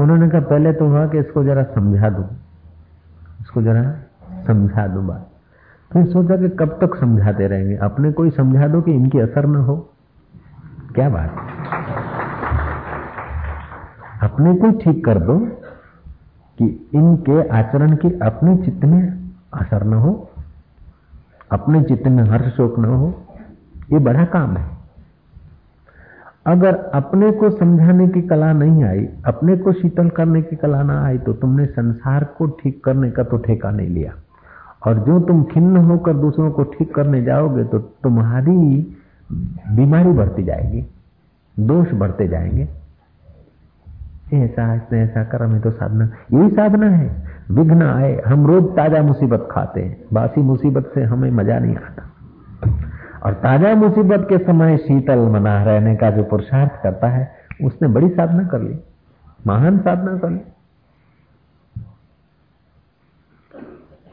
[0.00, 2.22] उन्होंने कहा, पहले तो हुआ कि इसको जरा समझा दू।
[3.40, 3.94] इसको जरा
[4.46, 5.26] समझा दू बात।
[5.92, 9.58] फिर सोचा कि कब तक समझाते रहेंगे। अपने कोई समझा दो कि इनकी असर ना
[9.58, 9.76] हो।
[10.94, 11.34] क्या बात
[14.22, 15.48] अपने को ठीक कर दो।
[16.60, 20.30] कि इनके आचरण की अपने चित्त में असर न हो,
[21.50, 23.14] अपने चित्त में हर्ष शोक न हो,
[23.92, 24.68] ये बड़ा काम है।
[26.46, 31.00] अगर अपने को समझाने की कला नहीं आई, अपने को शीतल करने की कला ना
[31.04, 34.12] आई तो तुमने संसार को ठीक करने का तो ठेका नहीं लिया।
[34.86, 38.96] और जो तुम खिन्न होकर दूसरों को ठीक करने जाओगे तो तुम्हारी
[39.70, 40.84] बीमारी बढ़ती जाएगी,
[41.56, 42.68] दोष बढ़ते जाएँगे।
[44.36, 49.02] ऐसा इसने ऐसा कर हमें तो साधना। यही साधना है। विघ्न आए, हम रोज ताज़ा
[49.02, 52.02] मुसीबत खाते हैं। बासी मुसीबत से हमें मज़ा नहीं आता।
[53.22, 57.32] और ताज़ा मुसीबत के समय शीतल मना रहने का जो पुरुषार्थ करता है,
[57.64, 58.80] उसने बड़ी साधना कर ली।
[59.46, 60.40] महान साधना कर ली।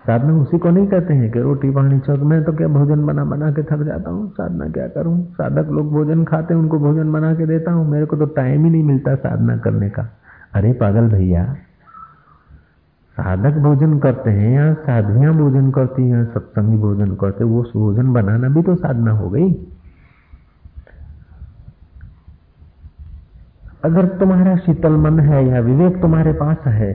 [0.07, 3.23] साधना उसी को नहीं कहते हैं कि रोटी पानी चौक में तो क्या भोजन बना
[3.25, 5.15] बना के थक जाता हूँ साधना क्या करूँ?
[5.33, 8.65] साधक लोग भोजन खाते हैं, उनको भोजन बना के देता हूँ। मेरे को तो टाइम
[8.65, 10.09] ही नहीं मिलता साधना करने का।
[10.55, 11.43] अरे पागल भैया,
[13.17, 18.49] साधक भोजन करते हैं या साधवियाँ भोजन करती हैं, सत्संगी भोजन करते वो भोजन बनाना
[18.49, 19.51] भी तो साधना हो गई।
[23.83, 26.91] अगर तुम्हारा शीतल मन है या विवेक तुम्हारे पास है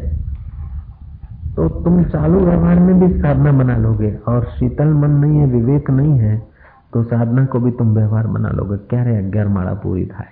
[1.57, 5.90] तो तुम चालू व्यवहार में भी साधना बना लोगे। और शीतल मन नहीं है, विवेक
[5.90, 6.36] नहीं है
[6.92, 10.24] तो साधना को भी तुम व्यवहार बना लोगे। क्या रे अग्यार माला पूरी था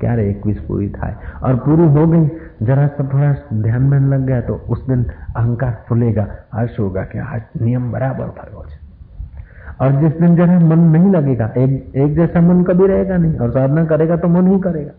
[0.00, 1.08] क्या रे इक्कीस पूरी था
[1.42, 2.26] और पूरी हो गई,
[2.62, 3.32] जरा सा थोड़ा
[3.62, 8.28] ध्यान में लग गया तो उस दिन अहंकार फुलेगा, हर्ष होगा कि आज नियम बराबर
[8.30, 8.48] था
[9.80, 13.50] और जिस दिन जरा मन नहीं लगेगा, एक एक जैसा मन कभी रहेगा नहीं, और
[13.50, 14.90] साधना करेगा तो मन ही करेगा।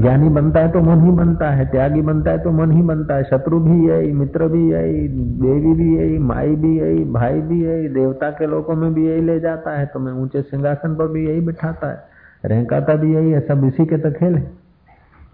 [0.00, 3.14] ज्ञानी बनता है तो मन ही बनता है, त्यागी बनता है तो मन ही बनता
[3.14, 5.06] है, शत्रु भी यही मित्र भी यही
[5.40, 9.20] देवी भी यही माई भी यही भाई भी यही देवता के लोगों में भी यही
[9.20, 12.12] ले जाता है तो मैं ऊँचे सिंहासन पर भी यही बिठाता है
[12.44, 14.50] रहकाता भी यही है, सब इसी के तो खेल है,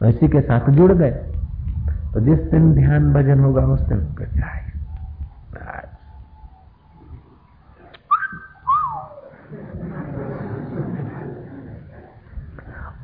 [0.00, 1.10] इसी के साथ जुड़ गए।
[2.14, 4.68] तो जिस दिन ध्यान भजन होगा, उस दिन जाए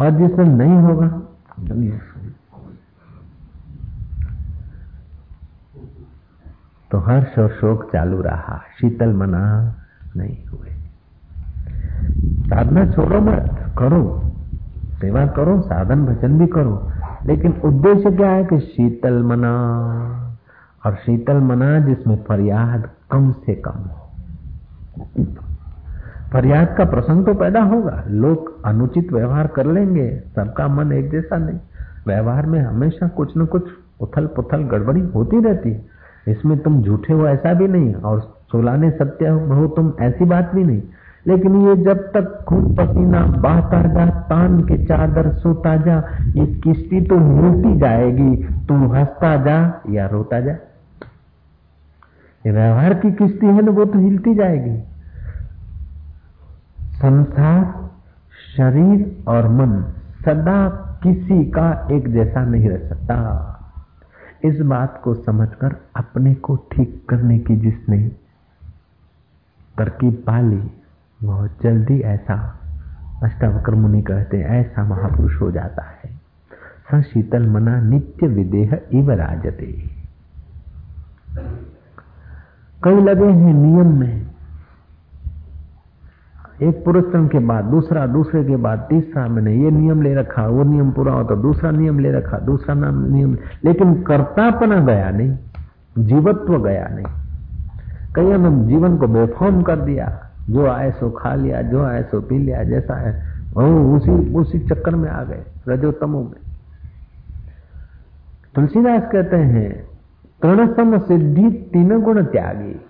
[0.01, 1.07] और जिस दिन नहीं होगा
[6.91, 9.75] तो हर्ष और शोक चालू रहा, शीतल मना
[10.17, 10.69] नहीं हुए।
[12.49, 14.33] साधना छोड़ो मत, करो।
[15.01, 16.93] सेवा करो, साधन भजन भी करो।
[17.27, 19.57] लेकिन उद्देश्य क्या है कि शीतल मना,
[20.87, 24.11] और शीतल मना जिसमें फरियाद कम से कम हो।
[26.33, 31.37] फरियाद का प्रसंग तो पैदा होगा। लोग अनुचित व्यवहार कर लेंगे, सबका मन एक जैसा
[31.37, 31.59] नहीं।
[32.07, 33.69] व्यवहार में हमेशा कुछ न कुछ
[34.01, 35.87] उथल पुथल गड़बड़ी होती रहती है।
[36.29, 40.65] इसमें तुम झूठे हो ऐसा भी नहीं, और सोलाने सत्य हो तुम ऐसी बात भी
[40.65, 40.83] नहीं।
[41.27, 47.01] लेकिन ये जब तक खून पसीना बहता जा, तान के चादर सोता जा, ये किश्ती
[47.01, 48.37] तो हिलती जाएगी।
[48.69, 50.53] तू हंसता जा या रोता जा।
[52.47, 54.96] ये व्यवहार की किश्ती है ना, वो तो हिलती जाएगी।
[56.97, 57.91] संसार
[58.57, 59.83] शरीर और मन
[60.25, 60.69] सदा
[61.03, 63.53] किसी का एक जैसा नहीं रह सकता।
[64.45, 68.09] इस बात को समझकर अपने को ठीक करने की जिसने
[69.79, 70.71] तरकीब पाली
[71.23, 72.61] बहुत जल्दी ऐसा
[73.23, 76.17] अष्टावक्र मुनि कहते हैं, ऐसा महापुरुष हो जाता है।
[76.93, 79.91] सशीतल मना नित्य विदेह इव राजते।
[82.85, 84.36] कई लगे हैं नियम में
[86.63, 90.63] एक पुरस्कार के बाद, दूसरा, दूसरे के बाद, तीसरा मैंने ये नियम ले रखा, वो
[90.63, 95.39] नियम पूरा हो तो दूसरा नियम ले रखा, दूसरा नाम नियम। लेकिन कर्तापना गया नहीं,
[95.99, 97.07] जीवत्व गया नहीं।
[98.15, 102.21] कई हमें जीवन को बेफॉर्म कर दिया, जो आए सो खा लिया, जो आए सो
[102.21, 106.47] पी लिया, जैसा है वो उसी उसी चक्कर में आ गए, रजोतमो में।
[108.55, 109.87] तुलसीदास कहते हैं,
[110.43, 112.81] तृणसम सिद्धि तीन गुण त्यागी।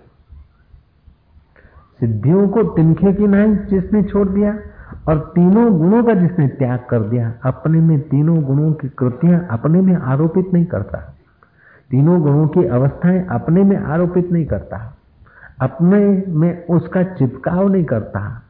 [2.01, 4.59] सिद्धियों को तिनखे की नहीं जिसने छोड़ दिया
[5.09, 9.81] और तीनों गुणों का जिसने त्याग कर दिया, अपने में तीनों गुणों की कृतियाँ अपने
[9.81, 10.99] में आरोपित नहीं करता।
[11.91, 14.97] तीनों गुणों की अवस्थाएँ अपने में आरोपित नहीं करता।
[15.61, 18.43] अपने में उसका चिपकाव नहीं करता।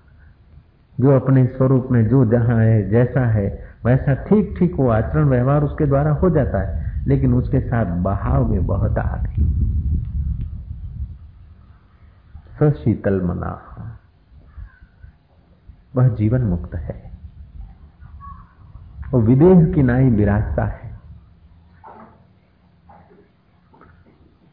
[1.00, 5.62] जो अपने स्वरूप में जो जहाँ है, जैसा है, वैसा ठीक ठीक वो आचरण व्यवहार
[5.62, 9.75] उसके द्वारा हो जाता है, लेकिन उसके साथ बहाव में बहुत आ गई
[12.62, 13.62] सशीतल मना।
[15.96, 17.10] वह जीवन मुक्त है।
[19.10, 21.00] वो विदेह की नाई विराजता है।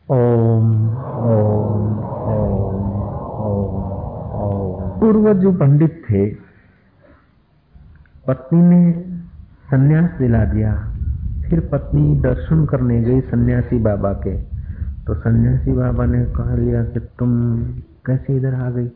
[0.09, 2.75] ओम ओम ओम
[3.31, 3.83] ओम।
[4.41, 6.35] ओम पूर्व जो पंडित थे।
[8.27, 8.91] पत्नी ने
[9.71, 10.93] सन्यास दिला दिया।
[11.49, 14.41] फिर पत्नी दर्शन करने गई सन्यासी बाबा के।
[15.03, 17.63] तो सन्यासी बाबा ने कहा लिया कि तुम
[18.05, 18.87] कैसे इधर आ गई?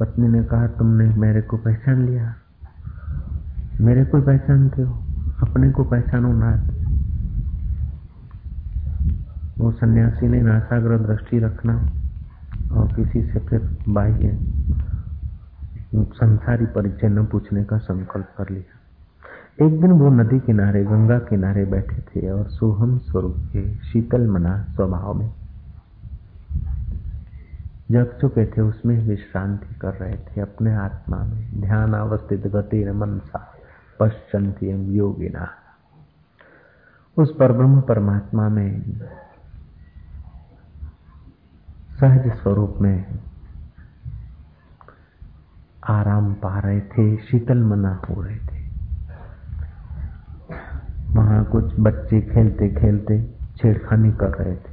[0.00, 2.34] पत्नी ने कहा, तुमने मेरे को पहचान लिया।
[3.80, 4.94] मेरे को पहचानते हो,
[5.48, 6.68] अपने को पहचानो ना
[9.58, 11.90] वो सन्यासी ने नासाग्र दृष्टि रखना
[12.72, 14.38] और किसी से फिर बाह्य
[15.94, 21.64] संसारी परिचय न पूछने का संकल्प कर लिया। एक दिन वो नदी किनारे, गंगा किनारे
[21.64, 25.30] बैठे थे और सोहम स्वरूप के शीतल मना स्वभाव में
[27.90, 33.54] जग चुके थे, उसमें विश्रांति कर रहे थे अपने आत्मा में। ध्यान अवस्थित गति मनसा
[34.00, 35.48] पश्चंती योगिना।
[37.16, 39.00] उस परब्रह्म परमात्मा में
[42.00, 43.18] सहज स्वरूप में
[45.88, 48.68] आराम पा रहे थे, शीतल मना हो रहे थे।
[51.14, 54.67] वहाँ कुछ बच्चे खेलते खेलते छेड़खानी कर रहे थे।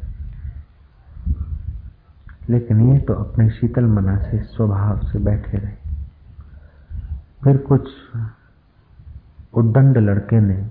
[2.49, 5.73] लेकिन ये तो अपने शीतल मना से, स्वभाव से बैठे रहे।
[7.43, 7.89] फिर कुछ
[9.53, 10.69] उद्दंड लड़के ने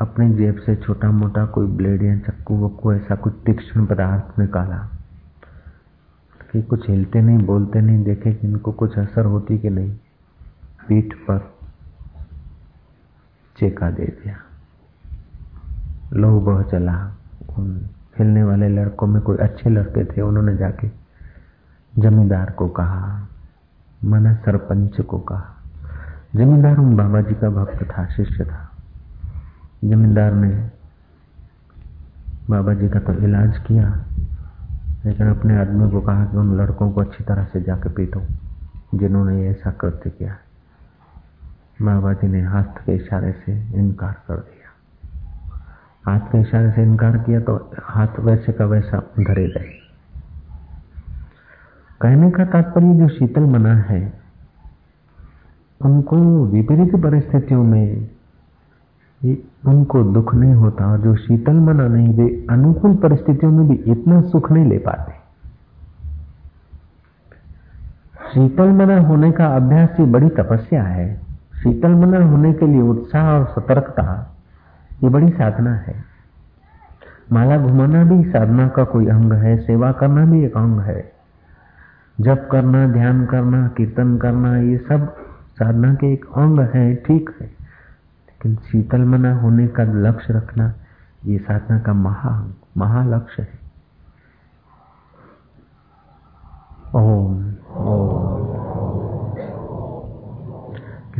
[0.00, 4.88] अपनी जेब से छोटा मोटा कोई ब्लेड या चक्कू वक्कू ऐसा कुछ तीक्ष्ण पदार्थ निकाला
[6.52, 9.96] कि कुछ हिलते नहीं, बोलते नहीं, देखे कि इनको कुछ असर होती कि नहीं।
[10.88, 11.54] पीठ पर
[13.58, 14.36] चेका दे दिया।
[16.12, 17.14] लहू बह चला।
[17.50, 20.90] खेलने वाले लड़कों में कोई अच्छे लड़के थे, उन्होंने जाके
[21.98, 23.28] जमींदार को कहा,
[24.04, 25.54] मना सरपंच को कहा।
[26.36, 28.70] जमींदार उन बाबा जी का भक्त था, शिष्य था।
[29.84, 30.70] जमींदार ने
[32.50, 34.04] बाबा जी का तो इलाज किया,
[35.06, 38.22] लेकिन अपने आदमी को कहा कि उन लड़कों को अच्छी तरह से जाके पीटो,
[38.94, 40.36] जिन्होंने ऐसा कृत्य किया।
[41.82, 44.57] बाबा जी ने हाथ के इशारे से इनकार कर दिया।
[46.08, 49.74] हाथ के इशारे से इनकार किया तो हाथ वैसे का वैसा धरे गए
[52.00, 54.12] कहने का तात्पर्य जो शीतल मना है,
[55.84, 58.08] उनको विपरीत परिस्थितियों में
[59.66, 64.52] उनको दुख नहीं होता, जो शीतल मना नहीं, वे अनुकूल परिस्थितियों में भी इतना सुख
[64.52, 65.12] नहीं ले पाते।
[68.34, 71.20] शीतल मना होने का अभ्यास ही बड़ी तपस्या है।
[71.62, 74.34] शीतल मना होने के लिए उत्साह और सतर्कता
[75.04, 76.04] ये बड़ी साधना है।
[77.32, 81.12] माला घुमाना भी साधना का कोई अंग है, सेवा करना भी एक अंग है।
[82.20, 85.16] जप करना, ध्यान करना, कीर्तन करना, ये सब
[85.58, 90.74] साधना के एक अंग है, ठीक है। लेकिन शीतल मना होने का लक्ष्य रखना,
[91.26, 93.58] ये साधना का महा महालक्ष्य है।
[96.94, 98.67] ओम ओम।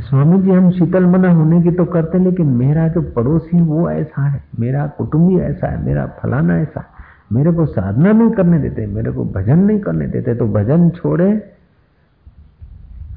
[0.08, 4.22] स्वामी जी, हम शीतल मना होने की तो करते लेकिन मेरा जो पड़ोसी वो ऐसा
[4.22, 6.86] है। मेरा कुटुंबी ऐसा है, मेरा फलाना ऐसा है।
[7.32, 11.50] मेरे को साधना नहीं करने देते, मेरे को भजन नहीं करने देते तो भजन छोड़े।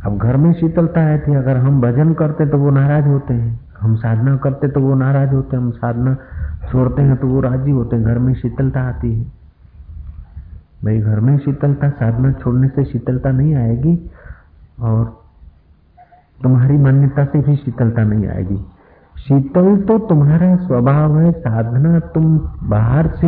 [0.05, 3.59] अब घर में शीतलता है थी, अगर हम भजन करते तो वो नाराज़ होते हैं।
[3.81, 6.17] हम साधना करते तो वो नाराज़ होते हैं, हम साधना
[6.71, 9.23] छोड़ते हैं तो वो राज़ी होते हैं। घर में शीतलता आती है।
[10.85, 14.11] भाई, घर में शीतलता, साधना छोड़ने से शीतलता नहीं आएगी।
[14.79, 15.20] और
[16.43, 18.57] तुम्हारी मान्यता से भी शीतलता नहीं आएगी।
[19.15, 23.27] शीतल तो तुम्हारा स्वभाव है, साधना तुम बाहर से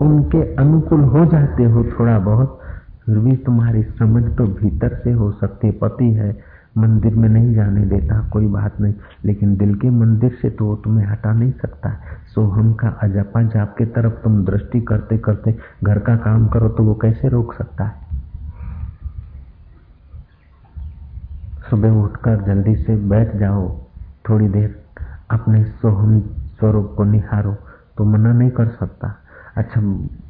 [0.00, 2.58] उनके अनुकूल हो जाते हो थोड़ा बहुत,
[3.06, 7.54] फिर भी तुम्हारी समझ तो भीतर से हो सकती है, पति है। मंदिर में नहीं
[7.54, 8.94] जाने देता, कोई बात नहीं,
[9.24, 11.90] लेकिन दिल के मंदिर से तो वो तुम्हें हटा नहीं सकता।
[12.34, 16.84] सोहम का अजपा जाप के तरफ़ तुम दृष्टि करते करते घर का काम करो तो
[16.84, 18.01] वो कैसे रोक सकता है?
[21.72, 23.68] सुबह उठकर जल्दी से बैठ जाओ।
[24.28, 24.74] थोड़ी देर
[25.30, 26.18] अपने सोहम
[26.58, 27.52] स्वरूप को निहारो
[27.98, 29.08] तो मना नहीं कर सकता।
[29.56, 29.80] अच्छा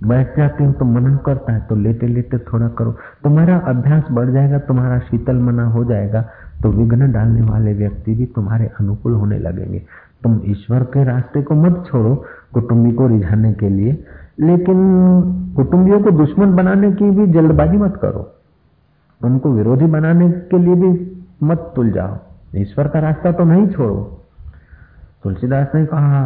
[0.08, 2.92] बैठ जाते हो तो मनन करता है तो लेटे लेटे थोड़ा करो।
[3.22, 6.22] तुम्हारा अभ्यास बढ़ जाएगा, तुम्हारा शीतल मना हो जाएगा
[6.62, 9.78] तो विघ्न डालने वाले व्यक्ति भी तुम्हारे अनुकूल होने लगेंगे।
[10.22, 12.14] तुम ईश्वर के रास्ते को मत छोड़ो
[12.54, 13.92] कुटुंबी को रिझाने के लिए,
[14.40, 14.78] लेकिन
[15.56, 18.30] कुटुंबियों को दुश्मन बनाने की भी जल्दबाजी मत करो।
[19.20, 20.90] उनको विरोधी बनाने के लिए भी
[21.42, 22.18] मत तुल जाओ
[22.56, 24.18] ईश्वर का रास्ता तो नहीं छोड़ो।
[25.24, 26.22] तुलसीदास ने कहा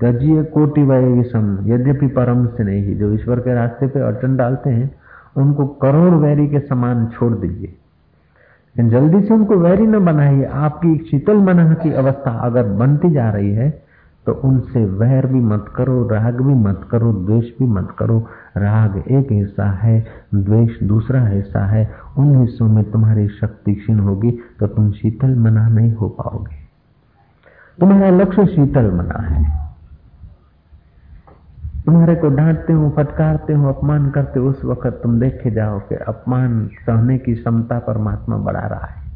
[0.00, 4.70] त्यजिए कोटि वय विषम, यद्यपि परम से नहीं जो ईश्वर के रास्ते पे अड़चन डालते
[4.70, 4.90] हैं,
[5.36, 10.96] उनको करोड़ वैरी के समान छोड़ दीजिए। लेकिन जल्दी से उनको वैरी न बनाइए। आपकी
[11.10, 13.70] शीतल मन की अवस्था अगर बनती जा रही है
[14.26, 18.18] तो उनसे वैर भी मत करो, राग भी मत करो, द्वेष भी मत करो।
[18.56, 24.30] राग एक हिस्सा है, द्वेष दूसरा हिस्सा है उन हिस्सों में तुम्हारी शक्ति क्षीण होगी
[24.30, 26.56] तो तुम शीतल मना नहीं हो पाओगे।
[27.80, 29.60] तुम्हारा लक्ष्य शीतल मना है।
[31.86, 36.66] तुम्हारे को डांटते हो, फटकारते हो, अपमान करते उस वक्त तुम देखे जाओ कि अपमान
[36.66, 39.10] सहने की क्षमता परमात्मा बढ़ा रहा है।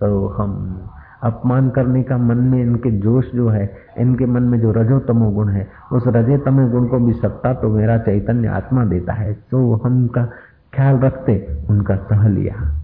[0.00, 0.80] तो हम,
[1.22, 5.48] अपमान करने का मन में इनके जोश जो है, इनके मन में जो रजोतमो गुण
[5.48, 9.74] है, उस रजे तमो गुण को भी सत्ता तो मेरा चैतन्य आत्मा देता है। तो
[9.84, 10.28] हम उनका
[10.74, 12.80] ख्याल रखते उनका सह लिया।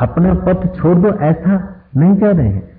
[0.00, 2.76] अपना पथ छोड़ दो, ऐसा नहीं कह रहे हैं।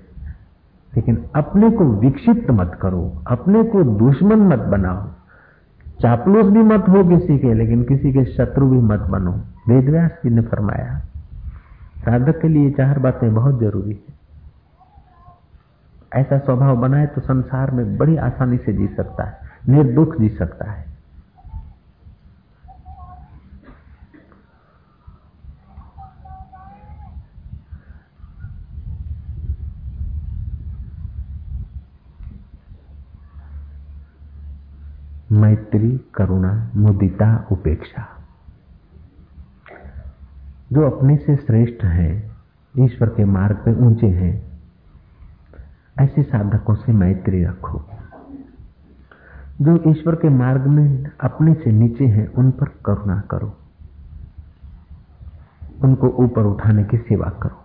[0.96, 5.08] लेकिन अपने को विक्षिप्त मत करो, अपने को दुश्मन मत बनाओ।
[6.00, 9.32] चापलूस भी मत हो किसी के, लेकिन किसी के शत्रु भी मत बनो।
[9.68, 10.98] वेदव्यास जी ने फरमाया,
[11.98, 14.18] साधक के लिए चार बातें बहुत ज़रूरी है।
[16.20, 19.38] ऐसा स्वभाव बनाए तो संसार में बड़ी आसानी से जी सकता है,
[19.68, 20.97] निर्दुख जी सकता है।
[35.32, 38.08] मैत्री, करुणा, मुदिता, उपेक्षा।
[40.72, 42.30] जो अपने से श्रेष्ठ है,
[42.78, 44.60] ईश्वर के मार्ग पे ऊँचे हैं,
[46.00, 47.82] ऐसे साधकों से मैत्री रखो।
[49.62, 53.56] जो ईश्वर के मार्ग में अपने से नीचे हैं, उन पर करुणा करो।
[55.84, 57.62] उनको ऊपर उठाने की सेवा करो।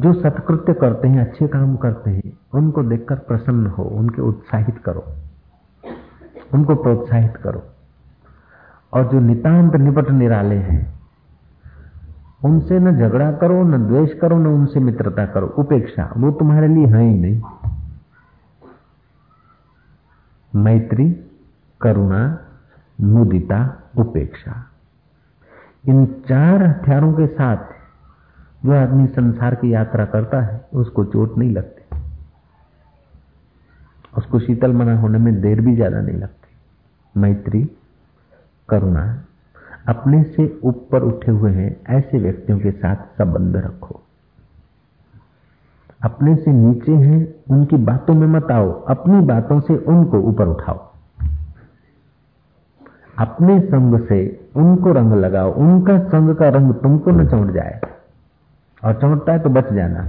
[0.00, 5.23] जो सत्कृत्य करते हैं, अच्छे काम करते हैं, उनको देखकर प्रसन्न हो, उनके उत्साहित करो।
[6.54, 7.62] उनको प्रोत्साहित करो।
[8.92, 10.94] और जो नितांत निपट निराले हैं,
[12.44, 16.86] उनसे न झगड़ा करो, न द्वेष करो, न उनसे मित्रता करो। उपेक्षा, वो तुम्हारे लिए
[16.86, 17.42] है ही नहीं।
[20.52, 21.10] मैत्री,
[21.80, 22.38] करुणा,
[23.00, 24.66] मुदिता, उपेक्षा।
[25.88, 27.72] इन चार हथियारों के साथ
[28.64, 31.82] जो आदमी संसार की यात्रा करता है, उसको चोट नहीं लगती।
[34.16, 36.43] उसको शीतल मना होने में देर भी ज़्यादा नहीं लगती।
[37.16, 37.70] मैत्री,
[38.68, 39.24] करुणा,
[39.88, 44.00] अपने से ऊपर उठे हुए हैं, ऐसे व्यक्तियों के साथ संबंध रखो।
[46.02, 50.90] अपने से नीचे हैं, उनकी बातों में मत आओ, अपनी बातों से उनको ऊपर उठाओ।
[53.18, 57.80] अपने संग से उनको रंग लगाओ, उनका संग का रंग तुमको न चौंट जाए।
[58.84, 60.06] और चौंटता है तो बच जाना।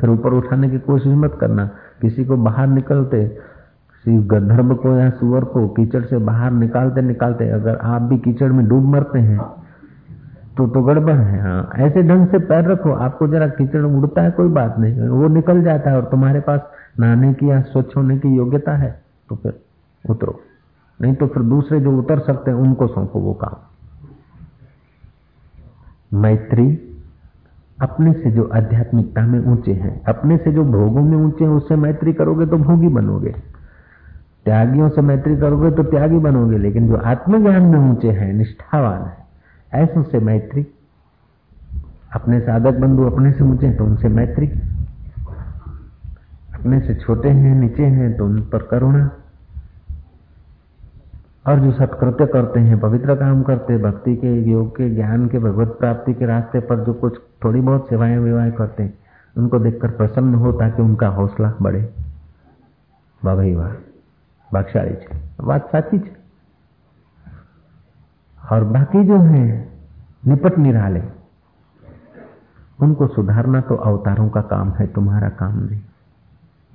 [0.00, 1.70] फिर ऊपर उठाने की कोशिश मत करना,
[2.02, 3.38] किसी को बाहर निकलते
[4.04, 8.52] किसी गंधर्व को या सुअर को कीचड़ से बाहर निकालते निकालते अगर आप भी कीचड़
[8.52, 9.38] में डूब मरते हैं
[10.56, 14.30] तो तो गड़बड़ है हाँ। ऐसे ढंग से पैर रखो, आपको जरा कीचड़ उड़ता है,
[14.30, 16.60] कोई बात नहीं। वो निकल जाता है और तुम्हारे पास
[17.00, 19.60] नहाने की या स्वच्छ होने की योग्यता है तो फिर
[20.10, 20.40] उतरो।
[21.00, 23.56] नहीं तो फिर दूसरे जो उतर सकते हैं, उनको सौंपो वो काम।
[26.20, 26.68] मैत्री
[27.82, 31.76] अपने से जो आध्यात्मिकता में ऊँचे हैं, अपने से जो भोगों में ऊँचे हैं, उससे
[31.76, 33.34] मैत्री करोगे तो भोगी बनोगे।
[34.44, 39.26] त्यागियों से मैत्री करोगे तो त्यागी बनोगे, लेकिन जो आत्मज्ञान में ऊँचे हैं, निष्ठावान है,
[39.74, 40.66] ऐसे से मैत्री।
[42.14, 44.46] अपने साधक बंधु अपने से ऊँचे हैं तो उनसे मैत्री।
[46.54, 49.10] अपने से छोटे हैं, नीचे हैं तो उन पर करुणा।
[51.46, 55.38] और जो सत्कृत्य करते हैं, पवित्र काम करते हैं, भक्ति के, योग के, ज्ञान के,
[55.38, 58.94] भगवत प्राप्ति के रास्ते पर जो कुछ थोड़ी बहुत सेवाएँ विवाहें करते हैं,
[59.38, 61.90] उनको देखकर प्रसन्न हो ताकि उनका हौसला बढ़े।
[63.24, 63.93] वाह भाई वाह।
[64.54, 65.24] भागशाली છે
[66.00, 66.24] है
[68.52, 69.68] और बाकी जो है,
[70.26, 71.02] निपट निराले।
[72.80, 75.80] उनको सुधारना तो अवतारों का काम है, तुम्हारा काम नहीं।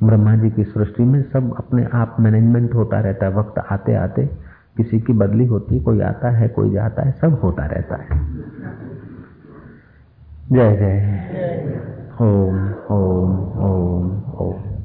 [0.04, 4.30] ब्रह्मा जी की सृष्टि में सब अपने आप मैनेजमेंट होता रहता है। वक्त आते आते
[4.78, 8.28] किसी की बदली होती है कोई आता है, कोई जाता है, सब होता रहता है।
[10.52, 11.20] जय जय।
[12.22, 14.79] ओम ओम ओम ओम।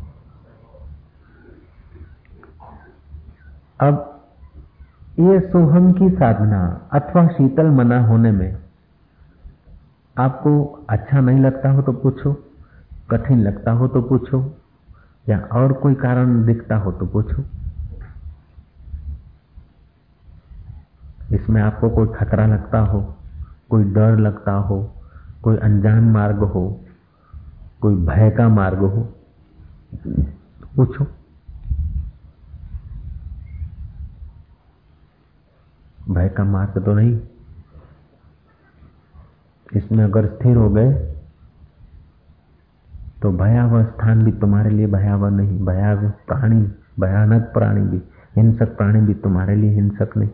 [3.81, 4.11] अब
[5.21, 8.57] ये सोहम की साधना अथवा शीतल मना होने में
[10.19, 12.33] आपको अच्छा नहीं लगता हो तो पूछो,
[13.11, 14.41] कठिन लगता हो तो पूछो,
[15.29, 17.43] या और कोई कारण दिखता हो तो पूछो।
[21.35, 23.17] इसमें आपको कोई खतरा लगता हो,
[23.71, 24.95] कोई डर लगता हो,
[25.43, 26.81] कोई अनजान मार्ग हो,
[27.81, 29.09] कोई भय का मार्ग हो,
[30.77, 31.07] पूछो।
[36.11, 37.19] भय का मार्ग तो नहीं।
[39.77, 40.93] इसमें अगर स्थिर हो गए
[43.23, 46.61] तो भयावह स्थान भी तुम्हारे लिए भयावह नहीं, भयावह प्राणी,
[47.01, 48.03] भयानक प्राणी भी,
[48.37, 50.29] हिंसक प्राणी भी तुम्हारे लिए हिंसक नहीं।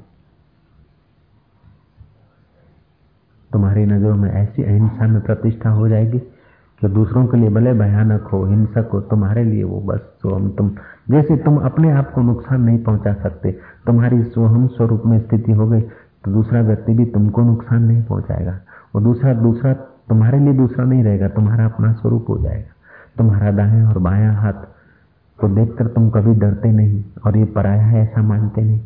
[3.51, 8.29] तुम्हारी नज़रों में ऐसी अहिंसा में प्रतिष्ठा हो जाएगी कि दूसरों के लिए भले भयानक
[8.33, 10.71] हो, हिंसक हो, तुम्हारे लिए वो बस सोहम तुम,
[11.11, 15.68] जैसे तुम अपने आप को नुकसान नहीं पहुँचा सकते तुम्हारी सोहम स्वरूप में स्थिति हो
[15.68, 18.56] गई तो दूसरा व्यक्ति भी तुमको नुकसान नहीं पहुंचाएगा
[18.96, 19.74] वो दूसरा दूसरा
[20.10, 22.74] तुम्हारे लिए दूसरा नहीं रहेगा तुम्हारा अपना स्वरूप हो जाएगा
[23.18, 24.66] तुम्हारा दाएं और बायां हाथ
[25.40, 28.84] को देखकर तुम कभी डरते नहीं और ये पराया है ऐसा मानते नहीं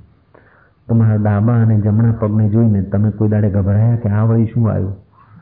[0.88, 4.95] તમારા ડાબા અને જમણા પગને જોઈને તમે કોઈ દાડે ગભરાયા કે આ વળી શું આવ્યું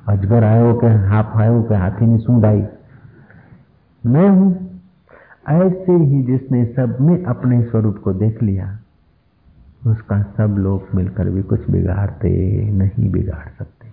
[0.07, 2.63] અજગર આવ્યો કે હાફ આવ્યો કે હાથીની सूंड आई
[4.03, 4.49] मैं हूं
[5.53, 8.67] ऐसे ही जिसने सब में अपने स्वरूप को देख लिया
[9.86, 12.30] उसका सब लोग मिलकर भी कुछ बिगाड़ते
[12.70, 13.90] नहीं बिगाड़ सकते।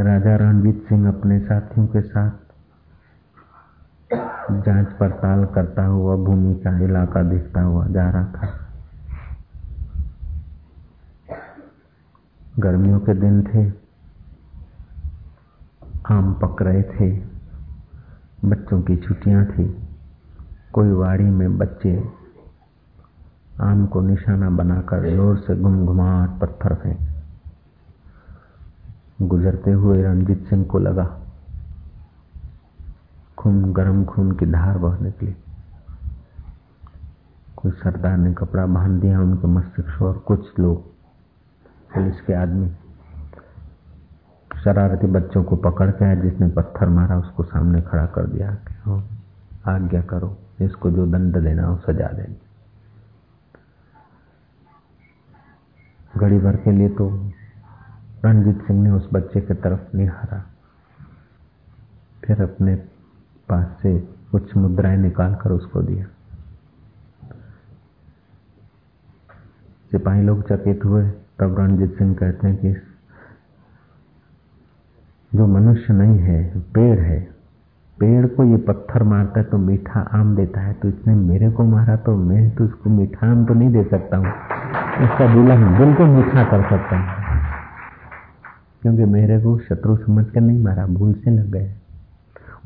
[0.01, 2.48] राजा रणजीत सिंह अपने साथियों के साथ
[4.15, 8.67] जाँच पड़ताल करता हुआ, भूमि का इलाका देखता हुआ जा रहा था।
[12.59, 13.73] गर्मियों के दिन थे।
[16.15, 17.23] आम पक रहे थे।
[18.45, 19.89] बच्चों की छुट्टियाँ थी।
[20.73, 22.11] कोई वाड़ी में बच्चे
[23.61, 27.23] आम को निशाना बनाकर ज़ोर से घुमघुमाहट पत्थर फेंक।
[29.23, 31.18] गुजरते हुए रणजीत सिंह को लगा
[33.39, 35.37] खून, गर्म खून की धार बह निकली।
[37.57, 40.83] कोई सरदार ने कपड़ा बाँध दिया, उनके मस्तिष्क और कुछ लोग,
[41.95, 42.69] पुलिस के आदमी,
[44.65, 49.19] शरारती बच्चों को पकड़ के जिसने पत्थर मारा, उसको सामने खड़ा कर दिया कि हाँ
[49.67, 52.35] आज्ञा करो, इसको जो दंड देना हो सजा देना
[56.17, 57.09] घड़ी भर के लिए तो
[58.25, 60.45] रणजीत सिंह ने उस बच्चे की तरफ़ निहारा।
[62.25, 62.75] फिर अपने
[63.49, 63.99] पास से
[64.33, 66.05] कुछ मुद्राएँ निकालकर उसको दिया।
[69.91, 71.03] सिपाही लोग चकित हुए,
[71.39, 72.75] तब रणजीत सिंह कहते हैं कि
[75.33, 77.21] जो मनुष्य नहीं है, पेड़ है,
[77.99, 81.65] पेड़ को ये पत्थर मारता है तो मीठा आम देता है तो इसने मेरे को
[81.65, 84.27] मारा तो मैं तो उसको मीठा आम तो नहीं दे सकता हूँ।
[85.05, 87.07] उसका दिल बिल्कुल मीठा कर सकता हूँ।
[88.83, 91.78] क्योंकि मेरे को शत्रु समझ कर नहीं मारा, भूल से लग गए।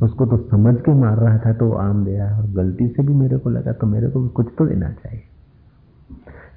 [0.03, 3.03] उसको तो समझ के मार रहा था तो आम दे रहा है और गलती से
[3.03, 5.23] भी मेरे को लगा तो मेरे को भी कुछ तो देना चाहिए।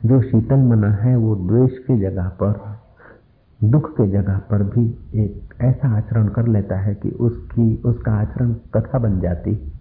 [0.05, 2.79] जो शीतल मना है वो द्वेष की जगह पर,
[3.63, 8.53] दुख के जगह पर भी एक ऐसा आचरण कर लेता है कि उसकी, उसका आचरण
[8.53, 9.73] कथा बन जाती,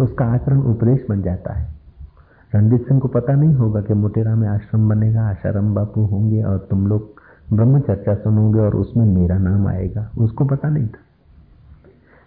[0.00, 1.74] उसका आचरण उपदेश बन जाता है।
[2.54, 6.66] रणजीत सिंह को पता नहीं होगा कि मोटेरा में आश्रम बनेगा, आश्रम बापू होंगे और
[6.70, 7.12] तुम लोग
[7.52, 10.98] ब्रह्मचर्चा सुनोगे और उसमें मेरा नाम आएगा, उसको पता नहीं था।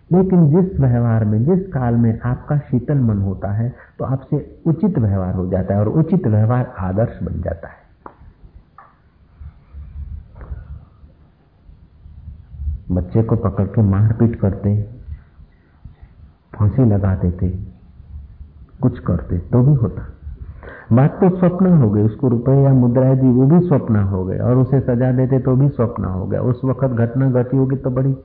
[0.10, 3.69] लेकिन जिस व्यवहार में, जिस काल में आपका शीतल मन होता है
[3.99, 4.38] तो आपसे
[4.68, 7.84] उचित व्यवहार हो जाता है और उचित व्यवहार आदर्श बन जाता है।
[12.91, 14.76] बच्चे को पकड़ के मारपीट करते,
[16.53, 17.49] फांसी लगा देते,
[18.82, 20.06] कुछ करते तो भी होता।
[20.91, 24.38] बात तो स्वप्न हो गई, उसको रुपए या मुद्राएँ दी, वो भी स्वप्न हो गए,
[24.40, 27.90] और उसे सजा देते तो भी स्वप्न हो गया। उस वक्त घटना घटी होगी तो
[27.90, 28.15] बड़ी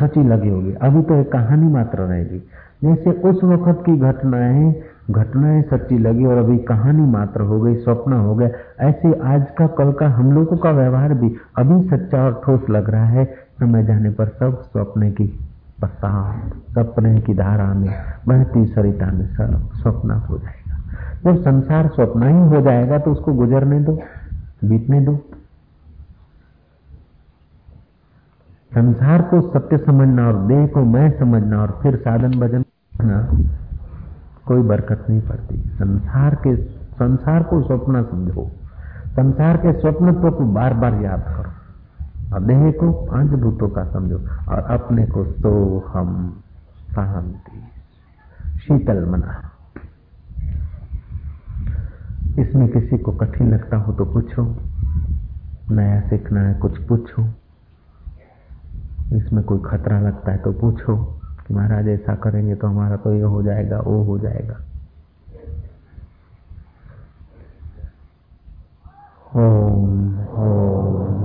[0.00, 2.42] सची लगी होगी। अभी तो एक कहानी मात्र रहेगी
[2.84, 4.74] जैसे उस वक्त की घटनाएँ
[5.10, 8.48] घटनाएँ सच्ची लगी और अभी कहानी मात्र हो गई, स्वप्न हो गया।
[8.80, 12.90] ऐसे आज का, कल का हम लोगों का व्यवहार भी अभी सच्चा और ठोस लग
[12.90, 13.24] रहा है।
[13.60, 15.38] समय जाने पर सब स्वप्न की
[15.82, 17.90] बसात सपने की धारा में
[18.28, 20.76] बहती सरिता में सब स्वप्न हो जाएगा।
[21.24, 23.98] जब संसार स्वप्न ही हो जाएगा तो उसको गुजरने दो,
[24.64, 25.18] बीतने दो।
[28.74, 33.28] संसार को सत्य समझना और देह को मैं समझना और फिर साधन भजन करना
[34.46, 38.50] कोई बरकत नहीं पड़ती। संसार के संसार को स्वप्न समझो।
[39.06, 41.52] संसार के स्वप्न को बार बार याद करो।
[42.34, 44.16] और देह को पाँच भूतों का समझो
[44.48, 46.40] और अपने को तो हम
[46.90, 47.58] शांति।
[48.58, 49.50] शीतल मना।
[52.38, 54.56] इसमें किसी को कठिन लगता हो तो पूछो।
[55.70, 57.28] नया सीखना है कुछ पूछो।
[59.12, 60.96] इसमें कोई खतरा लगता है तो पूछो
[61.46, 64.56] कि महाराज, ऐसा करेंगे तो हमारा तो ये हो जाएगा, वो हो जाएगा।
[69.36, 71.24] ओम ओम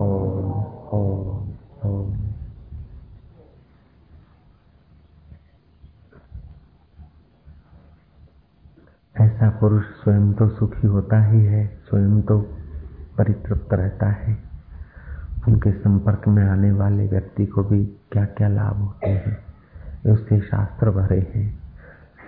[0.00, 0.62] ओम
[0.92, 2.16] ओम ओम।
[9.16, 12.38] ऐसा पुरुष स्वयं तो सुखी होता ही है, स्वयं तो
[13.18, 14.47] परितृप्त रहता है।
[15.48, 19.38] उनके संपर्क में आने वाले व्यक्ति को भी क्या क्या लाभ होते हैं?
[20.12, 21.58] उसके शास्त्र भरे हैं।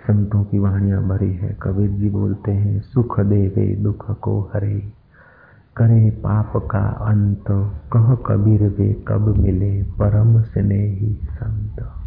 [0.07, 4.93] संतों की वाणियाँ भरी है। कबीर जी बोलते हैं, सुख देवे, दुख को हरे।
[5.77, 7.43] करे पाप का अंत,
[7.93, 9.83] कह कबीर वे कब मिले?
[9.83, 12.00] परम स्नेही संत।